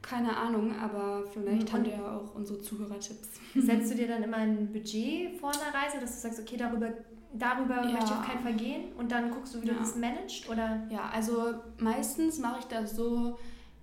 [0.01, 3.29] keine Ahnung, aber vielleicht und haben wir ja auch unsere Zuhörertipps.
[3.55, 6.89] Setzt du dir dann immer ein Budget vor einer Reise, dass du sagst, okay, darüber,
[7.33, 7.91] darüber ja.
[7.91, 9.73] möchte ich auf keinen Fall gehen und dann guckst du, wie ja.
[9.73, 10.49] du das managst?
[10.49, 10.87] Oder?
[10.89, 13.37] Ja, also meistens mache ich das so,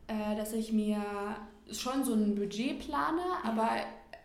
[0.06, 1.00] äh, dass ich mir
[1.70, 3.68] schon so ein Budget plane, aber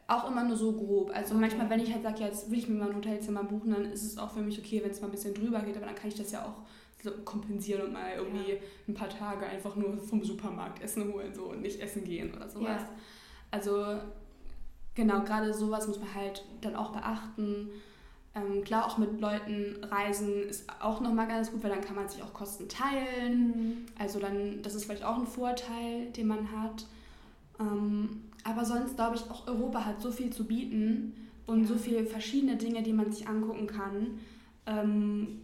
[0.08, 1.12] auch immer nur so grob.
[1.14, 1.42] Also okay.
[1.42, 3.86] manchmal, wenn ich halt sage, ja, jetzt will ich mir mal ein Hotelzimmer buchen, dann
[3.86, 5.96] ist es auch für mich okay, wenn es mal ein bisschen drüber geht, aber dann
[5.96, 6.64] kann ich das ja auch
[7.12, 8.58] kompensieren und mal irgendwie ja.
[8.88, 12.50] ein paar Tage einfach nur vom Supermarkt Essen holen so und nicht essen gehen oder
[12.50, 12.82] sowas.
[12.82, 12.90] Ja.
[13.52, 13.98] Also
[14.96, 17.70] genau, gerade sowas muss man halt dann auch beachten.
[18.36, 22.10] Ähm, klar, auch mit Leuten reisen ist auch nochmal ganz gut, weil dann kann man
[22.10, 23.48] sich auch Kosten teilen.
[23.48, 23.86] Mhm.
[24.00, 26.88] Also dann, das ist vielleicht auch ein Vorteil, den man hat.
[27.60, 31.14] Ähm, aber sonst glaube ich, auch Europa hat so viel zu bieten
[31.46, 31.68] und ja.
[31.68, 34.20] so viele verschiedene Dinge, die man sich angucken kann.
[34.66, 35.42] Ähm,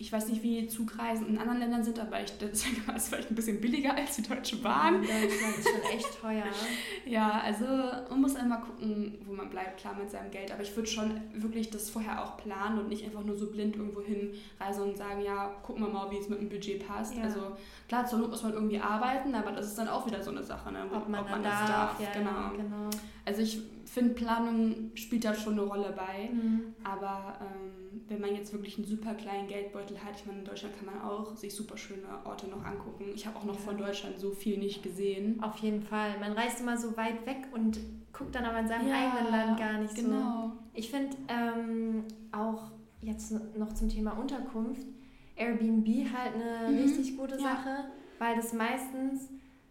[0.00, 3.08] ich weiß nicht, wie Zugreisen in anderen Ländern sind, aber ich denke mal, es ist
[3.10, 5.02] vielleicht ein bisschen billiger als die Deutsche Bahn.
[5.02, 6.44] Ja, Deutschland ist schon echt teuer.
[7.04, 7.66] ja, also
[8.08, 10.52] man muss einmal gucken, wo man bleibt, klar mit seinem Geld.
[10.52, 13.76] Aber ich würde schon wirklich das vorher auch planen und nicht einfach nur so blind
[13.76, 17.16] irgendwo hinreisen und sagen, ja, gucken wir mal, wie es mit dem Budget passt.
[17.16, 17.24] Ja.
[17.24, 20.30] Also klar, zur Not muss man irgendwie arbeiten, aber das ist dann auch wieder so
[20.30, 20.84] eine Sache, ne?
[20.94, 21.98] ob, man, ob man das darf.
[21.98, 22.00] darf.
[22.00, 22.56] Ja, genau.
[22.56, 22.88] genau.
[23.26, 23.60] Also ich
[23.90, 26.30] finde, Planung spielt da schon eine Rolle bei.
[26.32, 26.74] Mhm.
[26.84, 30.76] Aber ähm, wenn man jetzt wirklich einen super kleinen Geldbeutel hat, ich meine, in Deutschland
[30.76, 33.06] kann man auch sich super schöne Orte noch angucken.
[33.14, 33.60] Ich habe auch noch ja.
[33.60, 35.42] von Deutschland so viel nicht gesehen.
[35.42, 36.18] Auf jeden Fall.
[36.20, 37.80] Man reist immer so weit weg und
[38.12, 40.48] guckt dann aber in seinem ja, eigenen Land gar nicht genau.
[40.48, 40.52] so.
[40.74, 42.70] Ich finde ähm, auch
[43.00, 44.86] jetzt noch zum Thema Unterkunft,
[45.34, 46.82] Airbnb halt eine mhm.
[46.82, 47.42] richtig gute ja.
[47.42, 47.84] Sache,
[48.18, 49.28] weil das meistens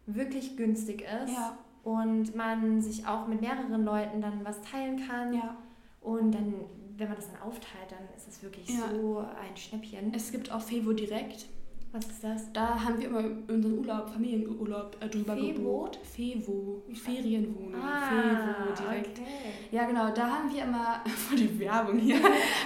[0.07, 1.33] wirklich günstig ist.
[1.33, 5.33] Ja und man sich auch mit mehreren Leuten dann was teilen kann.
[5.33, 5.57] Ja.
[6.01, 6.53] Und dann,
[6.97, 8.89] wenn man das dann aufteilt, dann ist es wirklich ja.
[8.91, 10.13] so ein Schnäppchen.
[10.13, 11.47] Es gibt auch Fevo direkt.
[11.91, 12.53] Was ist das?
[12.53, 15.53] Da haben wir immer unseren Urlaub, Familienurlaub äh, drüber Fevo?
[15.53, 15.99] gebucht.
[16.03, 17.81] Fevo, Ferienwohnung.
[17.81, 19.17] Ah, Fevo direkt.
[19.17, 19.53] Okay.
[19.71, 22.19] Ja, genau, da haben wir immer, voll die Werbung hier,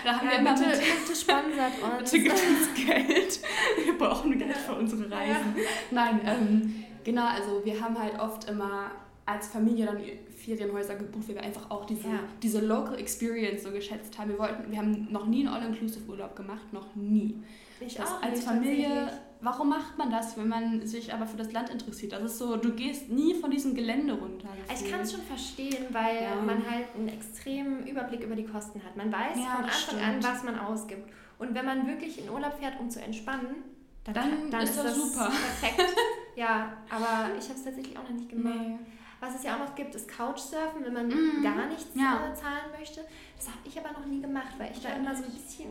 [0.03, 2.11] da haben ja, wir immer bitte, mit, bitte sponsert uns.
[2.11, 3.39] Bitte gibt uns Geld.
[3.85, 5.55] Wir brauchen Geld für unsere Reisen.
[5.55, 5.63] Ja.
[5.91, 8.91] Nein, ähm, genau, also wir haben halt oft immer
[9.25, 10.01] als Familie dann
[10.35, 12.19] Ferienhäuser gebucht, weil wir einfach auch diese, ja.
[12.41, 14.31] diese Local Experience so geschätzt haben.
[14.31, 17.41] Wir wollten, wir haben noch nie einen All-Inclusive-Urlaub gemacht, noch nie.
[17.79, 21.37] Ich das auch als nicht, Familie, warum macht man das, wenn man sich aber für
[21.37, 22.11] das Land interessiert?
[22.11, 24.49] Das ist so, du gehst nie von diesem Gelände runter.
[24.73, 26.35] Ich kann es schon verstehen, weil ja.
[26.35, 28.97] man halt einen extremen Überblick über die Kosten hat.
[28.97, 30.01] Man weiß ja, von Anfang stimmt.
[30.01, 31.09] an, was man ausgibt.
[31.39, 33.55] Und wenn man wirklich in Urlaub fährt, um zu entspannen,
[34.03, 35.31] dann, dann, dann ist, ist, das super.
[35.31, 35.95] perfekt.
[36.35, 38.55] ja, aber ich habe es tatsächlich auch noch nicht gemacht.
[38.59, 38.79] Nee.
[39.21, 41.41] Was es ja auch noch gibt, ist Couchsurfen, wenn man mm.
[41.41, 42.29] gar nichts ja.
[42.29, 43.05] Äh, zahlen möchte.
[43.37, 45.69] Das habe ich aber noch nie gemacht, weil ich da immer so ein bisschen,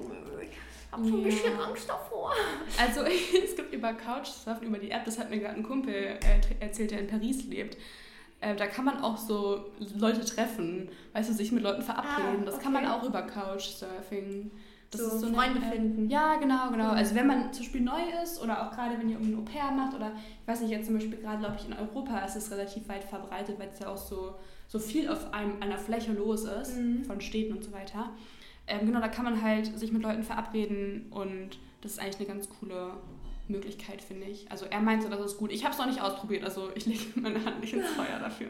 [0.91, 2.33] habe so ein bisschen Angst davor.
[2.81, 3.01] Also
[3.45, 6.93] es gibt über Couchsurfen, über die App, das hat mir gerade ein Kumpel äh, erzählt,
[6.93, 7.77] der in Paris lebt.
[8.41, 12.43] Äh, da kann man auch so Leute treffen, weißt du, sich mit Leuten verabreden.
[12.43, 14.51] Ah, das kann man auch über Couchsurfing.
[14.93, 16.11] Das so, ist so Freunde eine, finden.
[16.11, 16.91] Ja, genau, genau.
[16.91, 19.73] Also wenn man zum Beispiel neu ist oder auch gerade wenn ihr irgendwie ein Au-pair
[19.73, 22.51] macht oder ich weiß nicht, jetzt zum Beispiel gerade glaube ich in Europa ist es
[22.51, 24.35] relativ weit verbreitet, weil es ja auch so,
[24.69, 27.05] so viel auf einem, einer Fläche los ist, mhm.
[27.05, 28.11] von Städten und so weiter.
[28.67, 32.27] Ähm, genau, da kann man halt sich mit Leuten verabreden und das ist eigentlich eine
[32.27, 32.93] ganz coole
[33.49, 34.51] Möglichkeit, finde ich.
[34.51, 35.53] Also er meinte, das ist gut.
[35.53, 38.49] Ich habe es noch nicht ausprobiert, also ich lege meine Hand nicht ins Feuer dafür.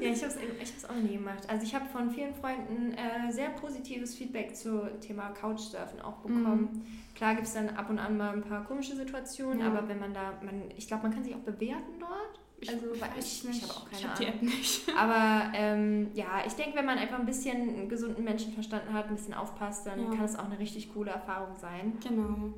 [0.00, 1.48] ja, ich habe es ich auch nie gemacht.
[1.48, 6.68] Also ich habe von vielen Freunden äh, sehr positives Feedback zum Thema Couchsurfen auch bekommen.
[6.72, 7.14] Mhm.
[7.14, 9.66] Klar gibt es dann ab und an mal ein paar komische Situationen, ja.
[9.68, 12.40] aber wenn man da, man, ich glaube, man kann sich auch bewerten dort.
[12.60, 14.88] Ich, also, ich, ich, ich habe auch keine ich hab die App nicht.
[14.96, 19.16] Aber ähm, ja, ich denke, wenn man einfach ein bisschen einen gesunden Menschenverstand hat, ein
[19.16, 20.10] bisschen aufpasst, dann ja.
[20.10, 21.98] kann es auch eine richtig coole Erfahrung sein.
[22.02, 22.54] Genau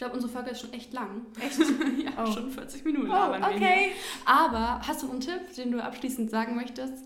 [0.00, 1.26] glaube, unsere Folge ist schon echt lang.
[1.38, 1.58] Echt?
[2.04, 2.32] ja, oh.
[2.32, 3.10] schon 40 Minuten.
[3.10, 3.92] Oh, okay.
[4.24, 7.04] Aber hast du einen Tipp, den du abschließend sagen möchtest?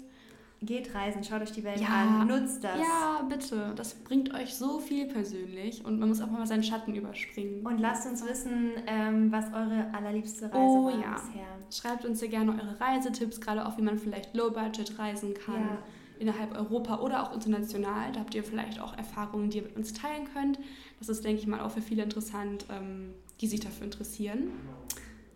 [0.62, 2.78] Geht reisen, schaut euch die Welt ja, an, nutzt das.
[2.78, 3.72] Ja, bitte.
[3.76, 7.66] Das bringt euch so viel persönlich und man muss auch mal seinen Schatten überspringen.
[7.66, 11.14] Und lasst uns wissen, ähm, was eure allerliebste Reise oh, war ja.
[11.14, 11.46] bisher.
[11.70, 15.60] Schreibt uns sehr gerne eure Reisetipps, gerade auch wie man vielleicht Low-Budget reisen kann.
[15.60, 15.78] Ja
[16.18, 18.12] innerhalb Europa oder auch international.
[18.12, 20.58] Da habt ihr vielleicht auch Erfahrungen, die ihr mit uns teilen könnt.
[20.98, 24.50] Das ist, denke ich mal, auch für viele interessant, ähm, die sich dafür interessieren.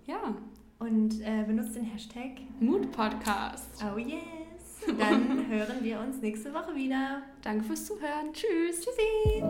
[0.06, 0.34] Ja.
[0.78, 3.82] Und äh, benutzt den Hashtag Mood Podcast.
[3.82, 4.22] Oh yes.
[4.98, 7.22] Dann hören wir uns nächste Woche wieder.
[7.42, 8.32] Danke fürs Zuhören.
[8.32, 8.80] Tschüss.
[8.80, 9.42] Tschüssi.